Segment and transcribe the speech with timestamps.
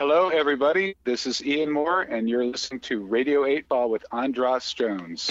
[0.00, 0.96] Hello, everybody.
[1.04, 5.30] This is Ian Moore, and you're listening to Radio 8 Ball with Andras Jones.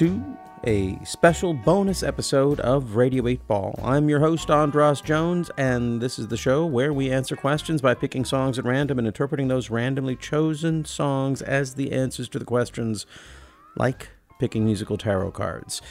[0.00, 0.24] To
[0.64, 3.78] a special bonus episode of Radio 8 Ball.
[3.84, 7.92] I'm your host, Andras Jones, and this is the show where we answer questions by
[7.92, 12.46] picking songs at random and interpreting those randomly chosen songs as the answers to the
[12.46, 13.04] questions,
[13.76, 14.08] like
[14.38, 15.82] picking musical tarot cards.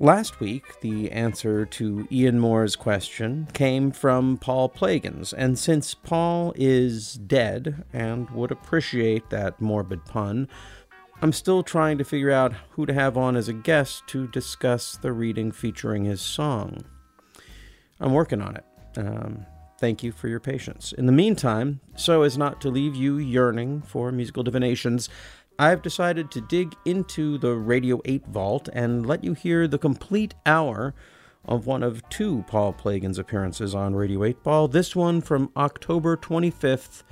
[0.00, 6.52] Last week, the answer to Ian Moore's question came from Paul Plagans, and since Paul
[6.54, 10.46] is dead and would appreciate that morbid pun,
[11.20, 14.96] I'm still trying to figure out who to have on as a guest to discuss
[14.96, 16.84] the reading featuring his song.
[17.98, 18.64] I'm working on it.
[18.96, 19.44] Um,
[19.80, 20.92] thank you for your patience.
[20.92, 25.08] In the meantime, so as not to leave you yearning for musical divinations,
[25.58, 30.36] I've decided to dig into the Radio 8 vault and let you hear the complete
[30.46, 30.94] hour
[31.44, 34.68] of one of two Paul Plagan's appearances on Radio 8 Ball.
[34.68, 37.02] This one from October 25th,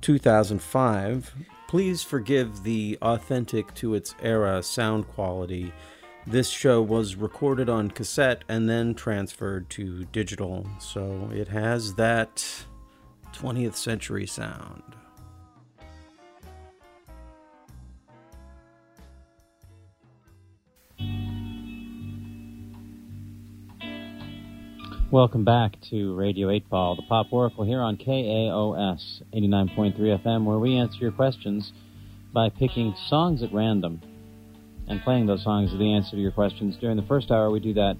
[0.00, 1.34] 2005.
[1.70, 5.72] Please forgive the authentic to its era sound quality.
[6.26, 12.44] This show was recorded on cassette and then transferred to digital, so it has that
[13.34, 14.82] 20th century sound.
[25.12, 30.60] Welcome back to Radio 8 Ball, the Pop Oracle here on KAOS 89.3 FM, where
[30.60, 31.72] we answer your questions
[32.32, 34.00] by picking songs at random
[34.86, 36.76] and playing those songs as the answer to your questions.
[36.80, 37.96] During the first hour, we do that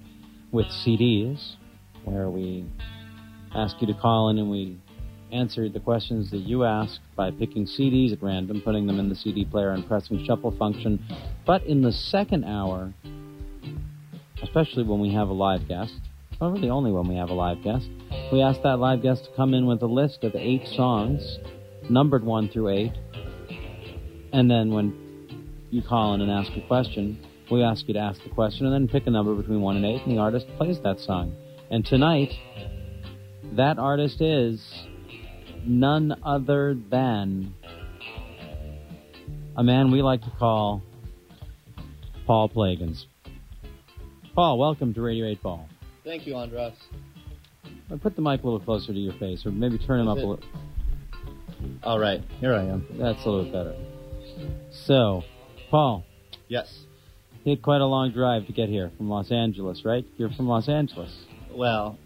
[0.53, 1.57] with CDs,
[2.05, 2.65] where we
[3.57, 4.79] ask you to call in and we
[5.33, 9.17] answer the questions that you ask by picking CDs at random, putting them in the
[9.17, 11.05] CD player, and pressing shuffle function.
[11.45, 12.95] But in the second hour,
[14.45, 15.95] especially when we have a live guest,
[16.41, 17.87] well, really only when we have a live guest.
[18.33, 21.39] We ask that live guest to come in with a list of eight songs,
[21.91, 22.93] numbered one through eight,
[24.33, 28.23] and then when you call in and ask a question, we ask you to ask
[28.23, 30.79] the question and then pick a number between one and eight, and the artist plays
[30.83, 31.35] that song.
[31.71, 32.31] And tonight,
[33.57, 34.65] that artist is
[35.67, 37.55] none other than
[39.57, 40.83] a man we like to call
[42.27, 43.05] Paul Plagans.
[44.35, 45.69] Paul, welcome to Radio 8 Ball.
[46.05, 46.75] Thank you, Andras.
[48.03, 50.21] Put the mic a little closer to your face, or maybe turn him up a
[50.21, 50.41] little.
[51.83, 52.87] All right, here I am.
[52.99, 53.75] That's a little better.
[54.71, 55.23] So,
[55.71, 56.05] Paul,
[56.49, 56.85] Yes.
[57.45, 60.05] you had quite a long drive to get here from Los Angeles, right?
[60.17, 61.13] You're from Los Angeles.
[61.53, 61.99] Well,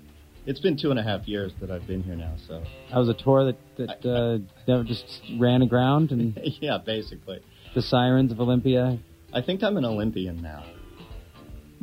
[0.46, 3.08] it's been two and a half years that I've been here now, so That was
[3.08, 7.40] a tour that that uh, that just ran aground, and yeah, basically.
[7.74, 8.98] the sirens of Olympia.
[9.32, 10.64] I think I'm an Olympian now.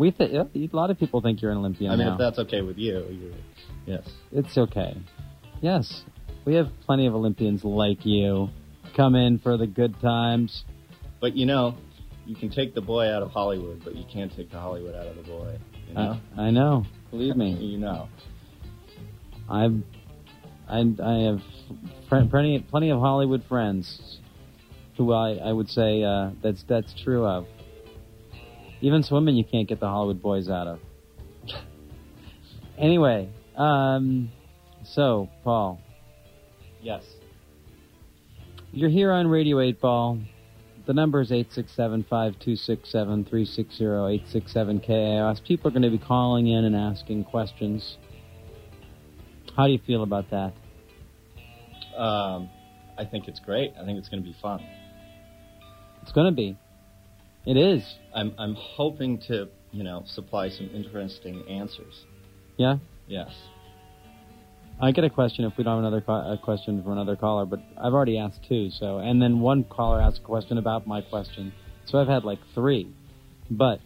[0.01, 2.13] We th- a lot of people think you're an Olympian I mean, now.
[2.13, 3.35] if that's okay with you,
[3.85, 4.01] yes.
[4.31, 4.97] It's okay.
[5.61, 6.01] Yes,
[6.43, 8.49] we have plenty of Olympians like you.
[8.97, 10.63] Come in for the good times.
[11.19, 11.75] But you know,
[12.25, 15.05] you can take the boy out of Hollywood, but you can't take the Hollywood out
[15.05, 15.59] of the boy.
[15.89, 16.19] You know?
[16.35, 16.83] I, I know.
[17.11, 17.51] Believe me.
[17.59, 18.09] you know.
[19.47, 19.83] I've,
[20.67, 21.41] I, I have
[22.09, 24.17] fr- plenty, plenty of Hollywood friends
[24.97, 27.45] who I, I would say uh, that's that's true of.
[28.81, 30.79] Even swimming, you can't get the Hollywood boys out of.
[32.77, 34.31] anyway, um,
[34.83, 35.79] so Paul,
[36.81, 37.03] Yes.
[38.73, 40.17] you're here on Radio 8 Ball.
[40.87, 45.43] The number is 867-5267-360, 867-KAOS.
[45.43, 47.97] People are going to be calling in and asking questions.
[49.55, 50.53] How do you feel about that?
[51.95, 52.49] Um,
[52.97, 53.73] I think it's great.
[53.79, 54.65] I think it's going to be fun.
[56.01, 56.57] It's going to be.
[57.45, 57.83] It is.
[58.13, 62.05] I'm I'm hoping to you know supply some interesting answers.
[62.57, 62.77] Yeah.
[63.07, 63.31] Yes.
[64.79, 67.45] I get a question if we don't have another co- a question from another caller,
[67.45, 68.71] but I've already asked two.
[68.71, 71.53] So, and then one caller asked a question about my question.
[71.85, 72.91] So I've had like three.
[73.49, 73.79] But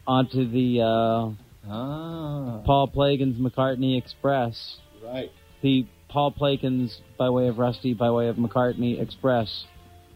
[0.06, 1.30] onto the uh,
[1.70, 2.60] Ah.
[2.66, 5.30] Paul Plagens McCartney Express, Right.
[5.62, 9.64] the Paul Plagens by way of Rusty by way of McCartney Express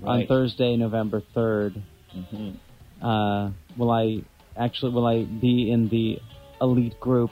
[0.04, 1.82] on Thursday, November third.
[2.12, 2.50] hmm
[3.04, 4.22] Uh, will I
[4.56, 6.20] actually will I be in the
[6.60, 7.30] elite group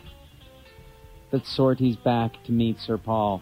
[1.30, 3.40] that sorties back to meet Sir Paul?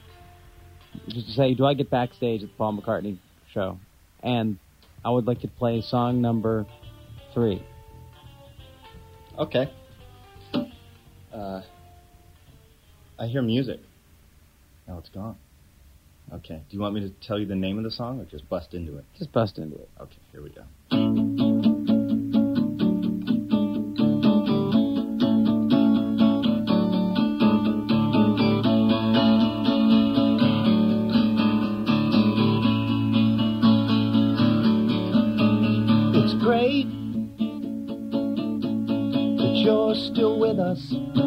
[1.09, 3.17] Just to say, do I get backstage at the Paul McCartney
[3.51, 3.79] show?
[4.23, 4.59] And
[5.05, 6.67] I would like to play song number
[7.33, 7.63] three.
[9.39, 9.73] Okay.
[11.33, 11.63] Uh,
[13.19, 13.81] I hear music.
[14.87, 15.37] Now it's gone.
[16.33, 16.63] Okay.
[16.69, 18.75] Do you want me to tell you the name of the song or just bust
[18.75, 19.05] into it?
[19.19, 19.89] Just bust into it.
[20.01, 20.63] Okay, here we go.
[36.17, 36.87] It's great
[39.39, 41.24] that you're still with us.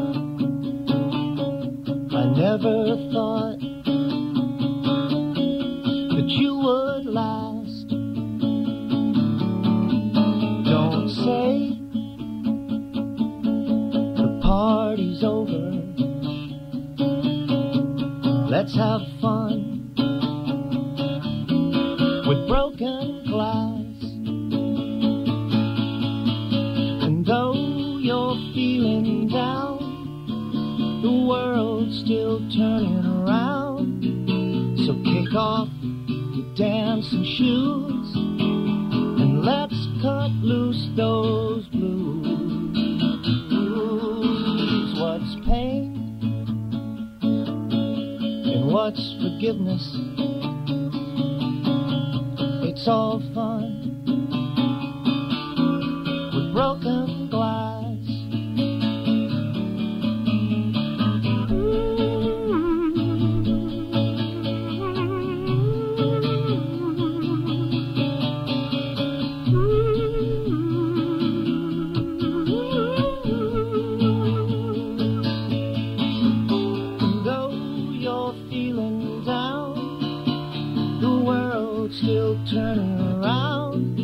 [81.97, 83.97] Still turning around.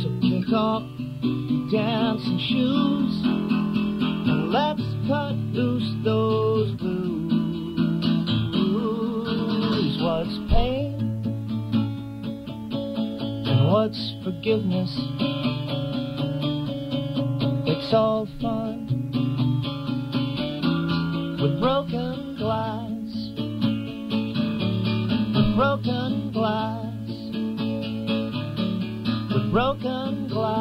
[0.00, 0.82] So kick off
[1.22, 7.30] your dancing shoes and let's cut loose those blues.
[10.00, 10.94] What's pain
[13.46, 14.96] and what's forgiveness?
[17.66, 18.86] It's all fun
[21.38, 23.12] with broken glass.
[25.34, 26.79] With broken glass.
[29.50, 30.60] With broken glass.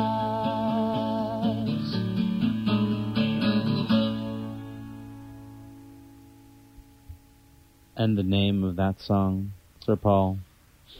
[7.95, 9.51] And the name of that song,
[9.85, 10.39] Sir Paul,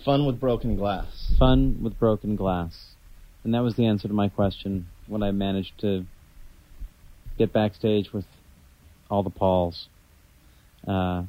[0.06, 1.34] Fun with broken glass.
[1.40, 2.92] Fun with Broken Glass.
[3.44, 6.06] And that was the answer to my question when I managed to
[7.40, 8.25] get backstage with
[9.10, 9.88] all the Pauls.
[10.88, 11.24] Uh,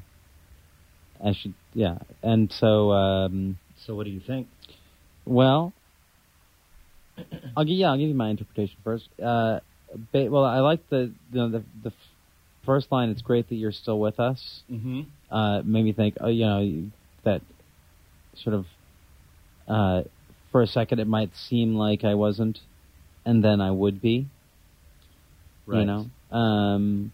[1.24, 1.98] I should, yeah.
[2.22, 4.46] And so, um, So what do you think?
[5.24, 5.72] well,
[7.56, 9.08] I'll give, yeah, I'll give you my interpretation first.
[9.22, 9.60] Uh,
[10.12, 11.92] ba- well, I like the, you know, the, the
[12.64, 15.02] first line, it's great that you're still with us Mm-hmm.
[15.34, 16.84] uh, made me think, oh, you know,
[17.24, 17.42] that
[18.36, 18.66] sort of,
[19.68, 20.02] uh,
[20.52, 22.58] for a second it might seem like I wasn't,
[23.24, 24.26] and then I would be.
[25.66, 25.80] Right.
[25.80, 27.12] You know, um,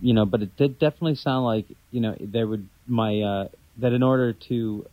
[0.00, 3.48] you know, but it did definitely sound like you know there would my uh,
[3.80, 4.86] that in order to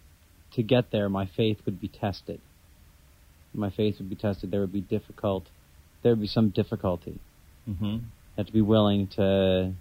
[0.53, 2.41] to get there, my faith would be tested.
[3.53, 4.51] My faith would be tested.
[4.51, 5.45] There would be difficult.
[6.03, 7.19] There would be some difficulty.
[7.67, 7.97] Mm-hmm.
[8.37, 9.73] have to be willing to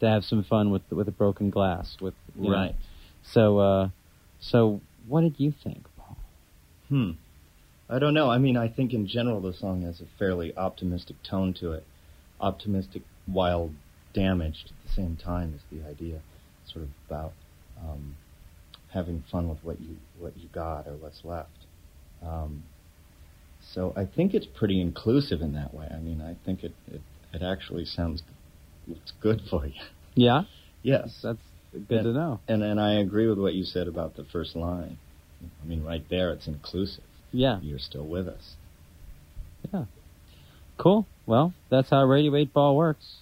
[0.00, 1.96] to have some fun with with a broken glass.
[2.00, 2.56] With you know.
[2.56, 2.74] Right.
[3.32, 3.88] So, uh,
[4.40, 6.16] so what did you think, Paul?
[6.88, 7.10] Hmm.
[7.88, 8.30] I don't know.
[8.30, 11.84] I mean, I think in general the song has a fairly optimistic tone to it.
[12.40, 13.70] Optimistic while
[14.12, 16.20] damaged at the same time is the idea.
[16.66, 17.32] Sort of about
[17.80, 18.16] um,
[18.92, 21.50] having fun with what you what you got or what's left.
[22.22, 22.64] Um,
[23.74, 25.88] So I think it's pretty inclusive in that way.
[25.90, 27.00] I mean, I think it it,
[27.32, 28.22] it actually sounds
[28.88, 29.72] it's good for you.
[30.14, 30.44] Yeah,
[30.82, 31.18] Yes.
[31.22, 31.38] that's
[31.72, 32.02] good Yeah.
[32.02, 32.40] to know.
[32.48, 34.98] And and I agree with what you said about the first line.
[35.62, 37.04] I mean, right there, it's inclusive.
[37.32, 38.54] Yeah, You're still with us.
[39.72, 39.84] Yeah.
[40.78, 41.06] Cool.
[41.26, 43.16] Well, that's how Radio 8 Ball works.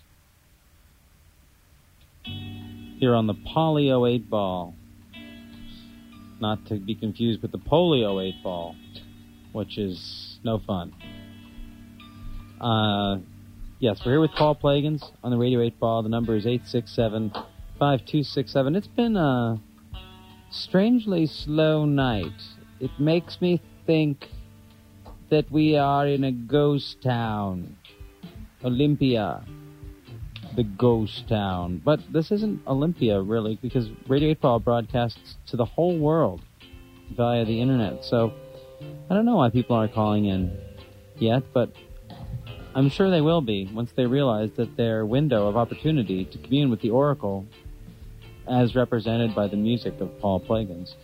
[2.24, 4.74] Here on the Polio 8 Ball.
[6.40, 8.76] Not to be confused with the Polio 8 Ball,
[9.54, 10.92] which is no fun.
[12.61, 13.18] Uh,
[13.78, 16.02] yes, we're here with Paul Plagans on the Radio 8 Ball.
[16.02, 18.76] The number is 867 5267.
[18.76, 19.61] It's been a
[20.50, 22.32] strangely slow night.
[22.80, 24.26] It makes me think
[25.30, 27.76] that we are in a ghost town.
[28.64, 29.44] Olympia.
[30.56, 31.80] The ghost town.
[31.84, 36.40] But this isn't Olympia, really, because Radio 8 Ball broadcasts to the whole world
[37.16, 38.04] via the internet.
[38.04, 38.32] So,
[39.11, 40.59] I don't know why people aren't calling in
[41.19, 41.73] yet, but
[42.75, 46.71] I'm sure they will be once they realize that their window of opportunity to commune
[46.71, 47.47] with the Oracle,
[48.49, 50.95] as represented by the music of Paul Plagans,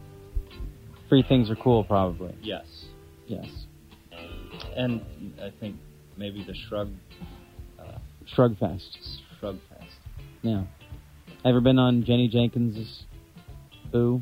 [1.10, 2.34] Free things are cool, probably.
[2.42, 2.86] Yes,
[3.26, 3.67] Yes.
[4.78, 5.02] And
[5.42, 5.76] I think
[6.18, 6.90] maybe the Shrug
[8.36, 8.98] Shrugfest.
[9.40, 9.92] Shrug Fest.
[10.42, 10.64] Yeah.
[11.46, 13.04] Ever been on Jenny Jenkins's
[13.92, 14.22] Boo?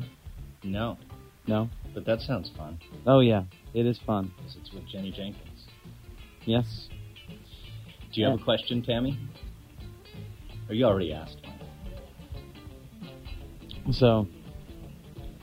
[0.62, 0.96] No,
[1.46, 1.68] No?
[1.94, 3.44] but that sounds fun Oh, yeah.
[3.74, 4.32] It is fun.
[4.36, 5.64] because it's with Jenny Jenkins.
[6.44, 6.88] Yes.
[8.12, 9.18] Do you have a question, Tammy?
[10.68, 11.52] Or you already asked one?
[13.92, 14.26] So,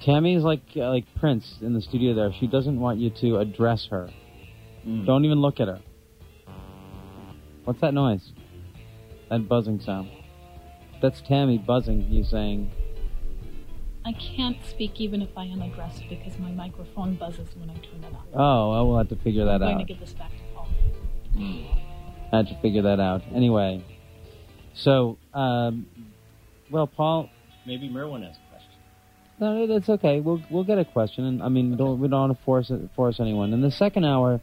[0.02, 2.32] Tammy is like uh, like Prince in the studio there.
[2.40, 4.10] She doesn't want you to address her.
[4.88, 5.06] Mm.
[5.06, 5.82] Don't even look at her.
[7.64, 8.34] What's that noise?
[9.30, 10.10] That buzzing sound.
[11.02, 12.72] That's Tammy buzzing, you saying,
[14.06, 18.04] I can't speak even if I am addressed because my microphone buzzes when I turn
[18.04, 18.26] it on.
[18.34, 19.64] oh, well, we'll have to figure that out.
[19.64, 20.68] I'm going to give this back to Paul.
[21.38, 23.22] I Had to figure that out.
[23.34, 23.84] Anyway,
[24.74, 25.86] so, um,
[26.70, 27.30] well, Paul,
[27.66, 28.72] Maybe Merwin has a question.
[29.40, 30.20] No, that's okay.
[30.20, 32.70] We'll we'll get a question, and I mean, we don't we don't want to force
[32.72, 33.54] it, force anyone.
[33.54, 34.42] In the second hour,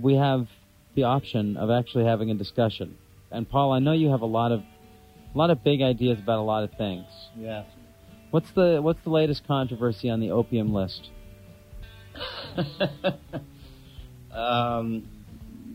[0.00, 0.48] we have
[0.94, 2.96] the option of actually having a discussion.
[3.30, 6.38] And Paul, I know you have a lot of a lot of big ideas about
[6.38, 7.06] a lot of things.
[7.36, 7.64] Yeah.
[8.30, 11.10] What's the what's the latest controversy on the opium list?
[14.32, 15.08] um,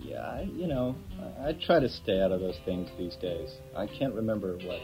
[0.03, 0.95] yeah, I, you know,
[1.39, 3.49] I, I try to stay out of those things these days.
[3.75, 4.81] I can't remember what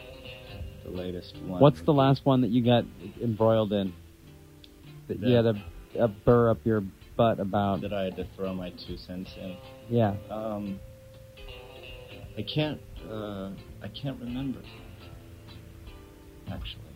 [0.84, 1.60] the latest one.
[1.60, 2.84] What's the last one that you got
[3.20, 3.92] embroiled in?
[5.08, 5.62] That you had a,
[5.98, 6.82] a burr up your
[7.20, 7.82] butt about?
[7.82, 9.54] that I had to throw my two cents in?
[9.90, 10.14] Yeah.
[10.30, 10.80] Um,
[12.38, 12.80] I can't.
[13.10, 13.50] Uh,
[13.82, 14.60] I can't remember.
[16.50, 16.94] Actually,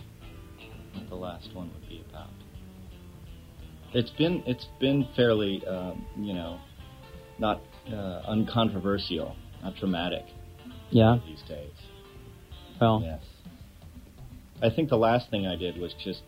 [0.94, 2.30] what the last one would be about.
[3.92, 6.58] It's been it's been fairly, um, you know,
[7.38, 7.60] not
[7.92, 10.24] uh, uncontroversial, not dramatic
[10.90, 11.18] Yeah.
[11.26, 11.70] these days.
[12.80, 13.02] Well.
[13.04, 13.20] Yes.
[14.62, 16.22] I think the last thing I did was just.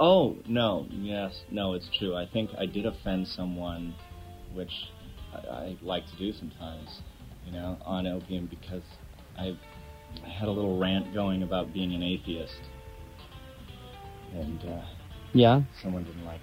[0.00, 0.86] Oh no!
[0.90, 2.14] Yes, no, it's true.
[2.16, 3.94] I think I did offend someone,
[4.54, 4.70] which
[5.34, 7.00] I, I like to do sometimes,
[7.44, 8.82] you know, on opium because
[9.36, 9.56] I,
[10.24, 12.60] I had a little rant going about being an atheist,
[14.34, 14.82] and uh,
[15.32, 15.62] Yeah.
[15.82, 16.40] someone didn't like.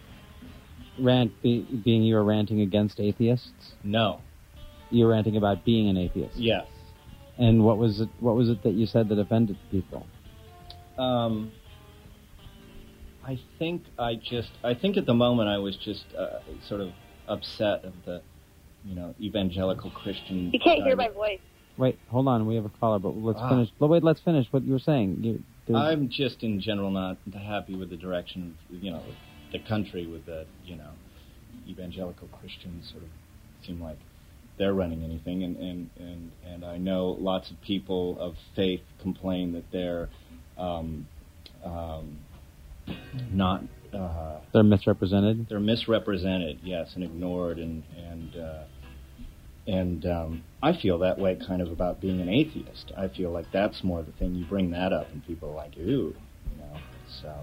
[0.97, 1.03] it.
[1.03, 3.74] Rant be, being you were ranting against atheists.
[3.83, 4.19] No.
[4.91, 6.35] You were ranting about being an atheist.
[6.35, 6.65] Yes.
[7.38, 8.09] And what was it?
[8.19, 10.05] What was it that you said that offended people?
[10.97, 11.51] Um,
[13.25, 16.91] I think I just, I think at the moment I was just uh, sort of
[17.27, 18.22] upset of the,
[18.84, 20.51] you know, evangelical Christian.
[20.53, 21.39] You can't hear my voice.
[21.77, 22.46] Wait, hold on.
[22.46, 23.50] We have a caller, but let's Ah.
[23.50, 23.70] finish.
[23.79, 25.17] But wait, let's finish what you were saying.
[25.24, 29.01] You, there's- I'm just in general not happy with the direction of, you know,
[29.51, 30.91] the country with the, you know,
[31.67, 33.10] evangelical Christians sort of
[33.65, 33.98] seem like
[34.58, 39.51] they're running anything, and and and and I know lots of people of faith complain
[39.53, 40.08] that they're
[40.58, 41.08] um,
[41.63, 42.20] um,
[43.31, 43.63] not.
[43.93, 45.47] Uh, they're misrepresented.
[45.49, 48.63] they're misrepresented, yes, and ignored, and and uh,
[49.67, 52.91] and um, I feel that way kind of about being an atheist.
[52.97, 54.35] I feel like that's more the thing.
[54.35, 56.13] You bring that up, and people are like, "Ooh,
[57.21, 57.33] So,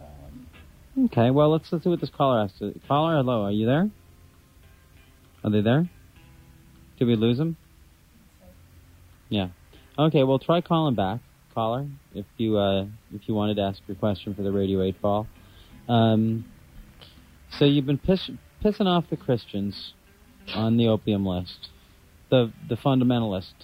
[0.00, 0.46] um,
[1.06, 2.78] Okay, well, let's, let's see what this caller has to...
[2.88, 3.90] Caller, hello, are you there?
[5.44, 5.88] Are they there?
[6.98, 7.56] Did we lose them?
[9.28, 9.48] Yeah.
[9.98, 11.20] Okay, well, try calling back,
[11.56, 12.84] caller, if you, uh,
[13.14, 15.26] if you wanted to ask your question for the Radio 8 ball.
[15.88, 16.44] Um,
[17.58, 18.30] so you've been piss,
[18.62, 19.94] pissing off the Christians
[20.54, 21.68] on the opium list.
[22.30, 23.54] The, the fundamentalist.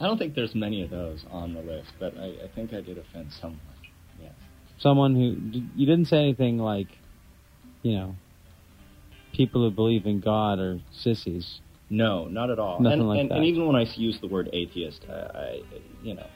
[0.00, 2.80] I don't think there's many of those on the list, but I, I think I
[2.80, 3.60] did offend someone.
[4.20, 4.32] Yes.
[4.78, 6.88] someone who you didn't say anything like,
[7.82, 8.16] you know,
[9.34, 11.60] people who believe in God are sissies.
[11.90, 12.80] No, not at all.
[12.80, 13.36] Nothing and, like and, that.
[13.36, 15.62] and even when I use the word atheist, I, I
[16.02, 16.26] you know,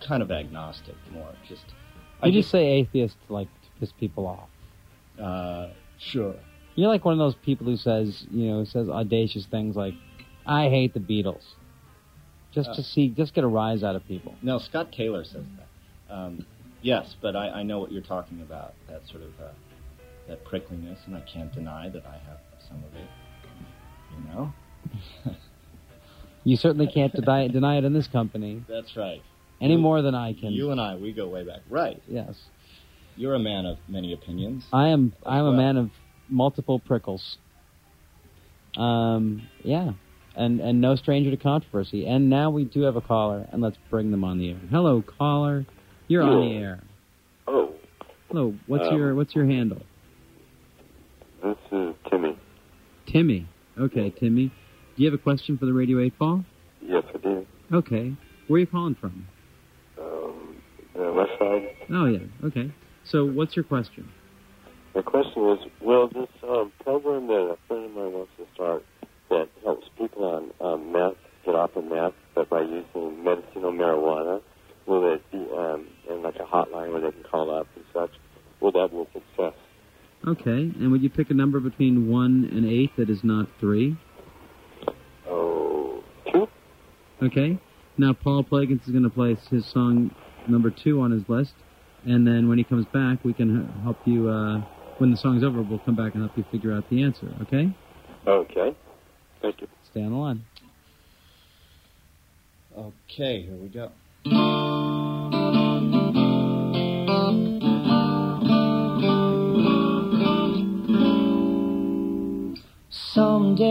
[0.00, 1.30] kind of agnostic more.
[1.48, 1.64] Just
[2.22, 4.48] I You just say atheist like to piss people off.
[5.22, 6.34] uh, sure.
[6.74, 9.94] You're like one of those people who says, you know, says audacious things like,
[10.46, 11.42] "I hate the Beatles,"
[12.52, 12.74] just Uh.
[12.74, 14.34] to see, just get a rise out of people.
[14.42, 16.14] No, Scott Taylor says that.
[16.14, 16.46] Um,
[16.82, 18.74] yes, but I, I know what you're talking about.
[18.88, 19.48] That sort of uh,
[20.28, 22.38] that prickliness, and I can't deny that I have
[22.68, 23.08] some of it.
[24.16, 24.52] You know.
[26.44, 29.22] You certainly can't deny, deny it in this company That's right.
[29.60, 30.52] Any more than I can.
[30.52, 31.60] You and I, we go way back.
[31.68, 32.00] Right.
[32.06, 32.34] yes,
[33.16, 34.64] You're a man of many opinions.
[34.72, 35.12] I am.
[35.26, 35.90] I'm a man of
[36.28, 37.38] multiple prickles.
[38.76, 39.92] Um, yeah,
[40.36, 42.06] and and no stranger to controversy.
[42.06, 44.60] And now we do have a caller, and let's bring them on the air.
[44.70, 45.66] Hello, caller.
[46.06, 46.80] You're on the air.
[47.46, 47.72] Oh,
[48.28, 48.54] Hello.
[48.66, 49.82] What's Um, your What's your handle?
[51.42, 52.36] this is Timmy.
[53.06, 53.46] Timmy.
[53.78, 54.48] Okay, Timmy.
[54.96, 56.44] Do you have a question for the Radio 8 ball?
[56.82, 57.46] Yes, I do.
[57.72, 58.14] Okay.
[58.48, 59.26] Where are you calling from?
[60.98, 61.68] The left side.
[61.92, 62.18] Oh yeah.
[62.48, 62.72] Okay.
[63.04, 64.10] So what's your question?
[64.96, 68.84] My question is, will this um, program that a friend of mine wants to start
[69.30, 71.14] that helps people on um, meth
[71.44, 74.42] get off of meth, but by using medicinal marijuana,
[74.86, 78.10] will it be um, in like a hotline where they can call up and such?
[78.60, 79.54] Will that be a success?
[80.26, 80.72] Okay.
[80.80, 83.96] And would you pick a number between one and eight that is not three?
[85.28, 86.48] Oh, two?
[87.22, 87.60] Okay.
[87.96, 90.10] Now Paul Plagans is going to play his song
[90.48, 91.52] number two on his list,
[92.04, 94.28] and then when he comes back, we can help you.
[94.28, 94.62] Uh,
[94.98, 97.28] when the song's over, we'll come back and help you figure out the answer.
[97.42, 97.72] Okay?
[98.26, 98.74] Okay.
[99.40, 99.68] Thank you.
[99.90, 100.44] Stay on the line.
[102.76, 103.90] Okay, here we go.
[112.90, 113.64] Someday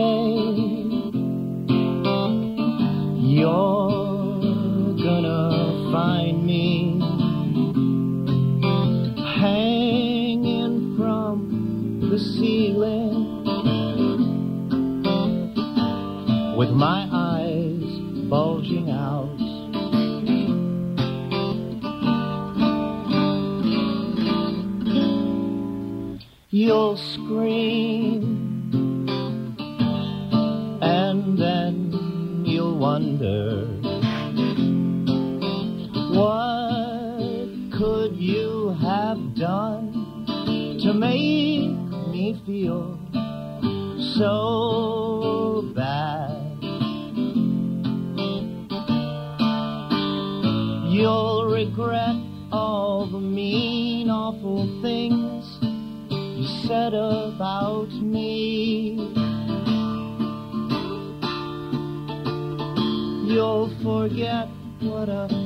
[3.16, 3.77] you're
[12.08, 13.44] the ceiling
[16.56, 17.84] with my eyes
[18.30, 19.28] bulging out.
[26.50, 28.17] You'll scream
[44.18, 46.34] so bad.
[50.90, 52.16] You'll regret
[52.52, 55.58] all the mean awful things
[56.10, 58.96] you said about me.
[63.32, 64.48] You'll forget
[64.80, 65.37] what a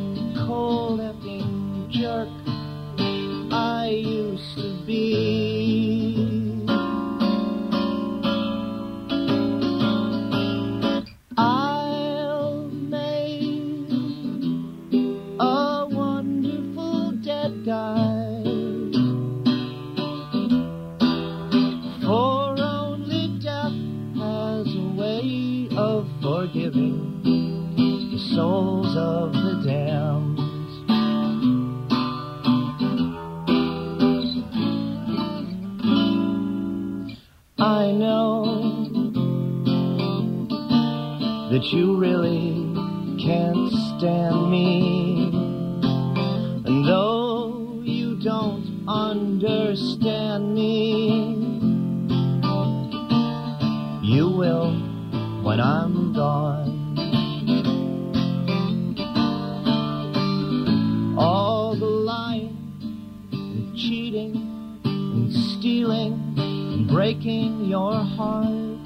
[65.62, 68.82] stealing and breaking your heart.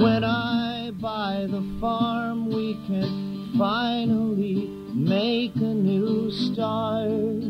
[0.00, 7.45] When I buy the farm, we can finally make a new start.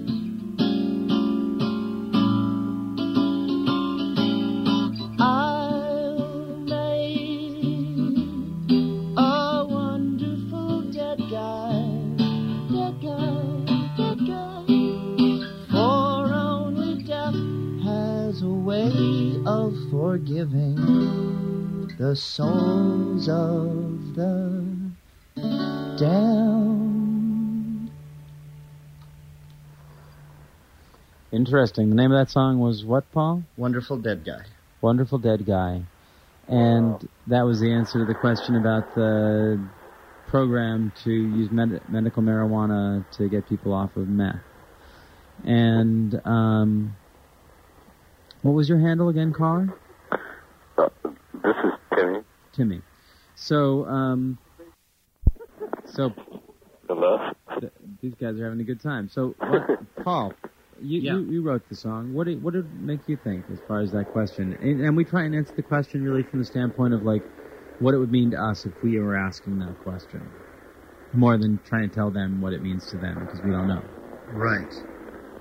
[20.17, 24.65] Forgiving the souls of the
[25.99, 27.91] damned.
[31.31, 31.91] Interesting.
[31.91, 33.43] The name of that song was what, Paul?
[33.59, 34.41] Wonderful Dead Guy.
[34.81, 35.83] Wonderful Dead Guy.
[36.49, 39.61] And that was the answer to the question about the
[40.27, 44.37] program to use med- medical marijuana to get people off of meth.
[45.45, 46.97] And um,
[48.41, 49.75] what was your handle again, caller?
[51.47, 52.21] This is Timmy.
[52.53, 52.83] Timmy.
[53.37, 54.37] So, um,
[55.85, 56.13] so
[56.89, 57.31] Hello.
[57.61, 59.09] th- these guys are having a good time.
[59.09, 60.33] So, what, Paul,
[60.83, 61.13] you, Yeah.
[61.15, 62.13] you you wrote the song.
[62.13, 64.59] What did what did it make you think as far as that question?
[64.61, 67.23] And, and we try and answer the question really from the standpoint of like
[67.79, 70.29] what it would mean to us if we were asking that question,
[71.13, 73.83] more than trying to tell them what it means to them because we don't know.
[74.33, 74.75] Right.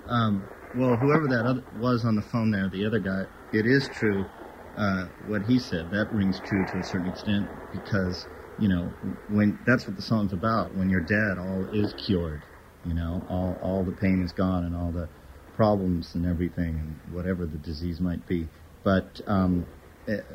[0.08, 0.44] Um,
[0.76, 4.26] well, whoever that other, was on the phone there, the other guy, it is true.
[4.78, 8.94] Uh, what he said that rings true to a certain extent because you know
[9.28, 10.76] when that's what the song's about.
[10.76, 12.46] When you're dead, all is cured.
[12.84, 15.10] You know, all all the pain is gone and all the
[15.54, 18.50] problems and everything and whatever the disease might be.
[18.84, 19.68] But um,
[20.08, 20.26] it,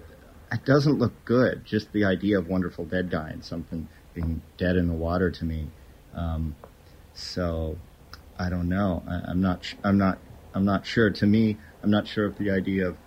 [0.53, 1.65] it doesn't look good.
[1.65, 5.45] Just the idea of wonderful dead guy and something being dead in the water to
[5.45, 5.71] me.
[6.15, 6.57] Um,
[7.15, 7.79] so
[8.39, 9.05] I don't know.
[9.09, 9.65] I, I'm not.
[9.85, 10.21] I'm not.
[10.55, 11.11] I'm not sure.
[11.11, 12.99] To me, I'm not sure if the idea of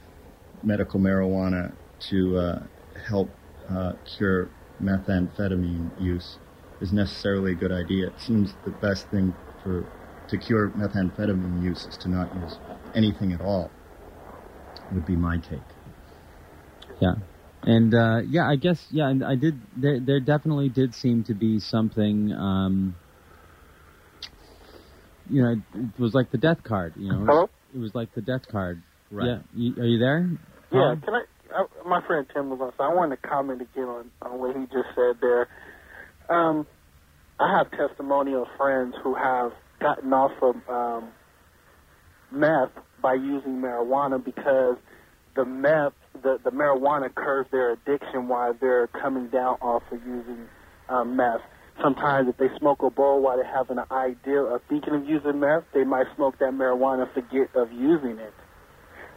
[0.63, 1.73] medical marijuana
[2.09, 2.63] to uh,
[3.07, 3.29] help
[3.69, 4.49] uh, cure
[4.81, 6.37] methamphetamine use
[6.81, 8.07] is necessarily a good idea.
[8.07, 9.85] It seems the best thing for
[10.29, 12.57] to cure methamphetamine use is to not use
[12.95, 13.71] anything at all.
[14.91, 15.59] Would be my take.
[16.99, 17.15] Yeah.
[17.63, 19.55] And uh, yeah, I guess yeah, and I did.
[19.77, 22.33] There, there definitely did seem to be something.
[22.33, 22.95] Um,
[25.29, 26.93] you know, it, it was like the death card.
[26.97, 27.49] You know, Hello?
[27.73, 28.81] it was like the death card.
[29.09, 29.27] Right.
[29.27, 30.29] Yeah, you, are you there?
[30.73, 31.65] Yeah, can I, I?
[31.87, 34.63] My friend Tim was on, so I wanted to comment again on, on what he
[34.63, 35.47] just said there.
[36.29, 36.65] Um,
[37.39, 41.09] I have testimony of friends who have gotten off of um,
[42.31, 44.77] meth by using marijuana because
[45.35, 50.47] the meth, the, the marijuana curbs their addiction while they're coming down off of using
[50.89, 51.41] um, meth.
[51.81, 55.39] Sometimes if they smoke a bowl while they're having an idea of thinking of using
[55.39, 58.33] meth, they might smoke that marijuana and forget of using it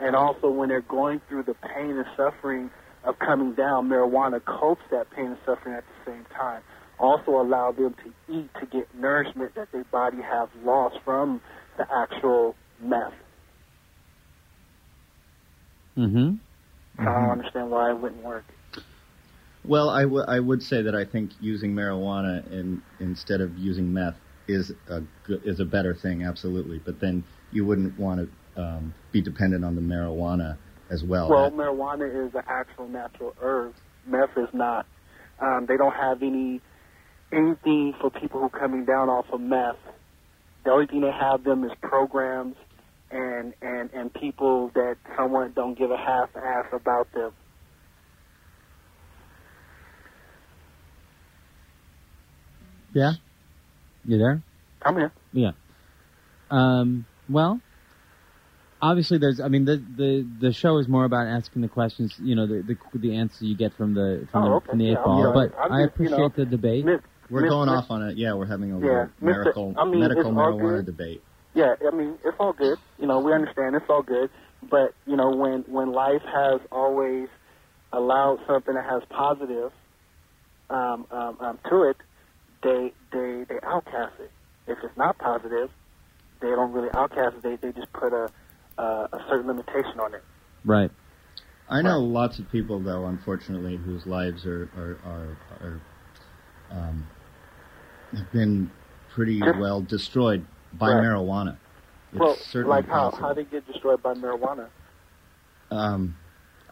[0.01, 2.71] and also when they're going through the pain and suffering
[3.05, 6.63] of coming down, marijuana coats that pain and suffering at the same time.
[6.99, 11.41] Also allow them to eat to get nourishment that their body have lost from
[11.77, 13.13] the actual meth.
[15.97, 16.35] Mm-hmm.
[16.99, 18.45] I don't understand why it wouldn't work.
[19.65, 23.93] Well, I, w- I would say that I think using marijuana in, instead of using
[23.93, 26.79] meth is a good, is a better thing, absolutely.
[26.79, 30.57] But then you wouldn't want to um, be dependent on the marijuana
[30.91, 31.29] as well.
[31.29, 33.75] Well, That- marijuana is an actual natural herb.
[34.07, 34.87] Meth is not.
[35.41, 36.61] Um, they don't have any
[37.33, 39.77] anything for people who are coming down off of meth.
[40.65, 42.57] The only thing they have them is programs
[43.11, 47.33] and and and people that someone don't give a half ass about them.
[52.93, 53.13] Yeah.
[54.05, 54.43] You there?
[54.83, 55.13] I'm here.
[55.33, 55.51] Yeah.
[56.51, 57.61] Um, well,
[58.83, 59.41] obviously, there's.
[59.41, 62.15] I mean, the the the show is more about asking the questions.
[62.19, 64.67] You know, the the, the answer you get from the from, Oh, the, okay.
[64.71, 65.23] from the eight Yeah, I'm ball.
[65.35, 65.49] sorry.
[65.49, 66.85] But I'm I just, you appreciate know, the debate.
[66.85, 68.17] Miss- we're Miss- going Miss- off on it.
[68.17, 71.23] Yeah, we're having a Yeah, little medical I mean, medical marijuana debate.
[71.55, 72.79] Yeah, I mean, it's all good.
[73.01, 74.31] You know, we understand it's all good.
[74.71, 77.29] But, you know, when, when life has always
[77.93, 79.73] allowed something that has positive
[80.71, 81.97] um, um, um, to it,
[82.63, 84.31] they, they, they outcast it.
[84.67, 85.71] If it's not positive,
[86.41, 87.43] they don't really outcast it.
[87.43, 88.29] They, they just put a,
[88.79, 90.23] uh, a certain limitation on it.
[90.65, 90.91] Right.
[91.69, 95.81] I know lots of people, though, unfortunately, whose lives are are are, are
[96.71, 97.07] um,
[98.17, 98.71] have been
[99.11, 101.03] pretty well destroyed by Right.
[101.05, 101.57] marijuana.
[102.13, 103.29] It's well, certainly like how, possible.
[103.29, 104.69] how they get destroyed by marijuana.
[105.71, 106.17] Um,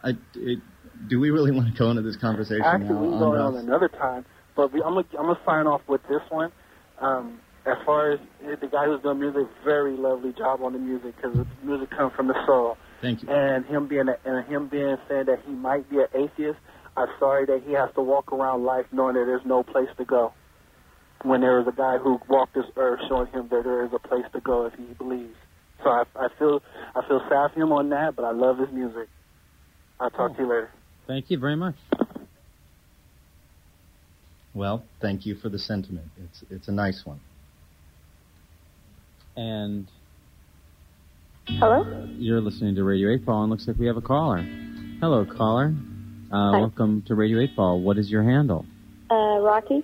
[0.03, 0.59] I, it,
[1.07, 3.01] do we really want to go into this conversation Actually, now?
[3.01, 6.01] we can go on another time, but we, I'm gonna I'm gonna sign off with
[6.07, 6.51] this one.
[6.99, 11.15] Um, as far as the guy who's doing music, very lovely job on the music
[11.15, 12.77] because the music comes from the soul.
[13.01, 13.29] Thank you.
[13.29, 16.59] And him being a, and him being saying that he might be an atheist,
[16.95, 20.05] I'm sorry that he has to walk around life knowing that there's no place to
[20.05, 20.33] go.
[21.23, 23.99] When there is a guy who walked this earth showing him that there is a
[23.99, 25.35] place to go if he believes.
[25.83, 26.61] So I, I feel
[26.95, 29.09] I feel sad for him on that, but I love his music.
[29.99, 30.71] I'll talk to you later.
[31.07, 31.75] Thank you very much.
[34.53, 36.07] Well, thank you for the sentiment.
[36.17, 37.19] It's it's a nice one.
[39.35, 39.87] And
[41.47, 42.07] Hello?
[42.17, 44.41] you're listening to Radio 8 Ball, and looks like we have a caller.
[45.01, 45.73] Hello, caller.
[46.31, 46.59] Uh, Hi.
[46.59, 47.79] welcome to Radio 8 Ball.
[47.81, 48.65] What is your handle?
[49.11, 49.83] Uh, Rocky.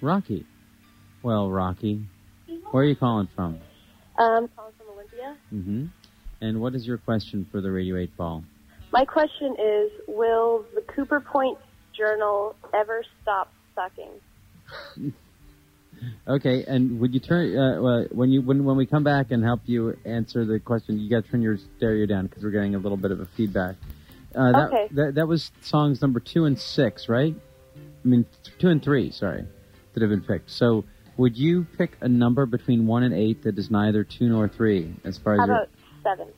[0.00, 0.46] Rocky.
[1.22, 2.02] Well, Rocky,
[2.70, 3.58] where are you calling from?
[4.18, 5.36] Um, calling from Olympia.
[5.52, 5.86] Mm-hmm.
[6.40, 8.44] And what is your question for the Radio 8 Ball?
[8.92, 11.58] My question is, will the Cooper Point
[11.96, 14.10] Journal ever stop sucking?
[16.26, 19.60] Okay, and would you turn uh, when you when when we come back and help
[19.66, 22.78] you answer the question, you got to turn your stereo down because we're getting a
[22.78, 23.76] little bit of a feedback.
[24.34, 24.88] Uh, that, Okay.
[24.92, 27.34] that that was songs number two and six, right?
[27.76, 29.10] I mean, th- two and three.
[29.10, 29.44] Sorry,
[29.94, 30.50] that have been picked.
[30.50, 30.84] So,
[31.16, 34.94] would you pick a number between one and eight that is neither two nor three?
[35.04, 35.68] As far as How your about
[36.02, 36.28] seven?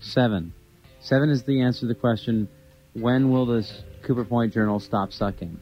[0.00, 0.52] seven,
[1.00, 2.48] seven is the answer to the question:
[2.94, 5.60] When will this Cooper Point Journal stop sucking?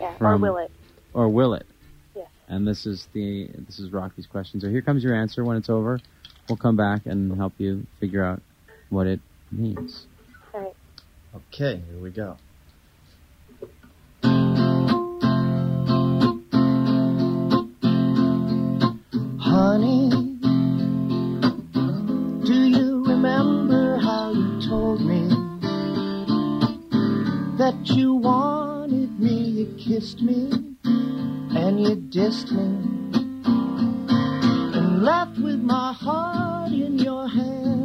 [0.00, 0.70] Yeah, or will it?
[1.12, 1.66] or will it?
[2.48, 2.54] Yes.
[2.54, 4.60] And this is the this is Rocky's question.
[4.60, 5.44] So here comes your answer.
[5.44, 6.00] When it's over,
[6.48, 8.42] we'll come back and help you figure out
[8.88, 10.06] what it means.
[10.54, 10.74] All right.
[11.52, 12.36] Okay, here we go.
[19.38, 20.10] Honey,
[22.44, 25.28] do you remember how you told me
[27.58, 29.32] that you wanted me?
[29.32, 30.65] You kissed me
[31.66, 32.62] and you dissed me
[34.78, 37.75] and left with my heart in your hand,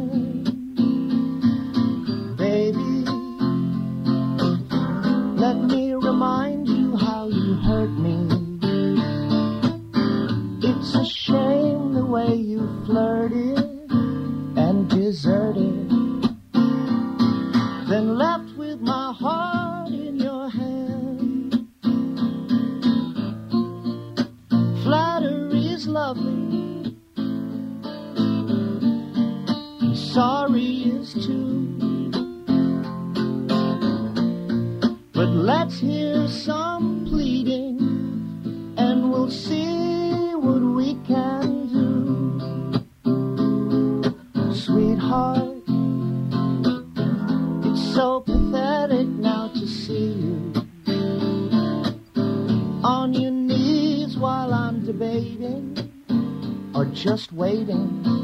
[31.14, 31.20] But
[35.28, 37.76] let's hear some pleading
[38.78, 42.40] and we'll see what we can do.
[44.54, 45.60] Sweetheart,
[47.66, 50.66] it's so pathetic now to see you
[52.82, 55.76] on your knees while I'm debating
[56.74, 58.21] or just waiting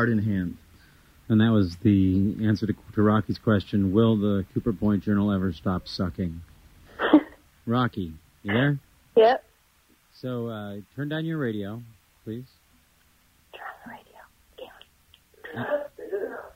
[0.00, 0.56] heart in hand.
[1.28, 5.52] And that was the answer to, to Rocky's question: Will the Cooper Point Journal ever
[5.52, 6.40] stop sucking?
[7.66, 8.78] Rocky, you there?
[9.16, 9.44] Yep.
[10.22, 11.82] So uh, turn down your radio,
[12.24, 12.46] please.
[13.52, 13.98] Turn on
[15.54, 15.70] the radio.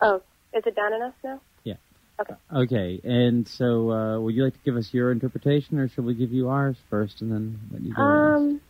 [0.01, 0.23] Oh,
[0.55, 1.41] is it down enough now?
[1.65, 1.75] Yeah.
[2.21, 2.35] Okay.
[2.55, 6.15] Okay, and so uh, would you like to give us your interpretation, or shall we
[6.15, 8.03] give you ours first and then let you go?
[8.03, 8.61] Um,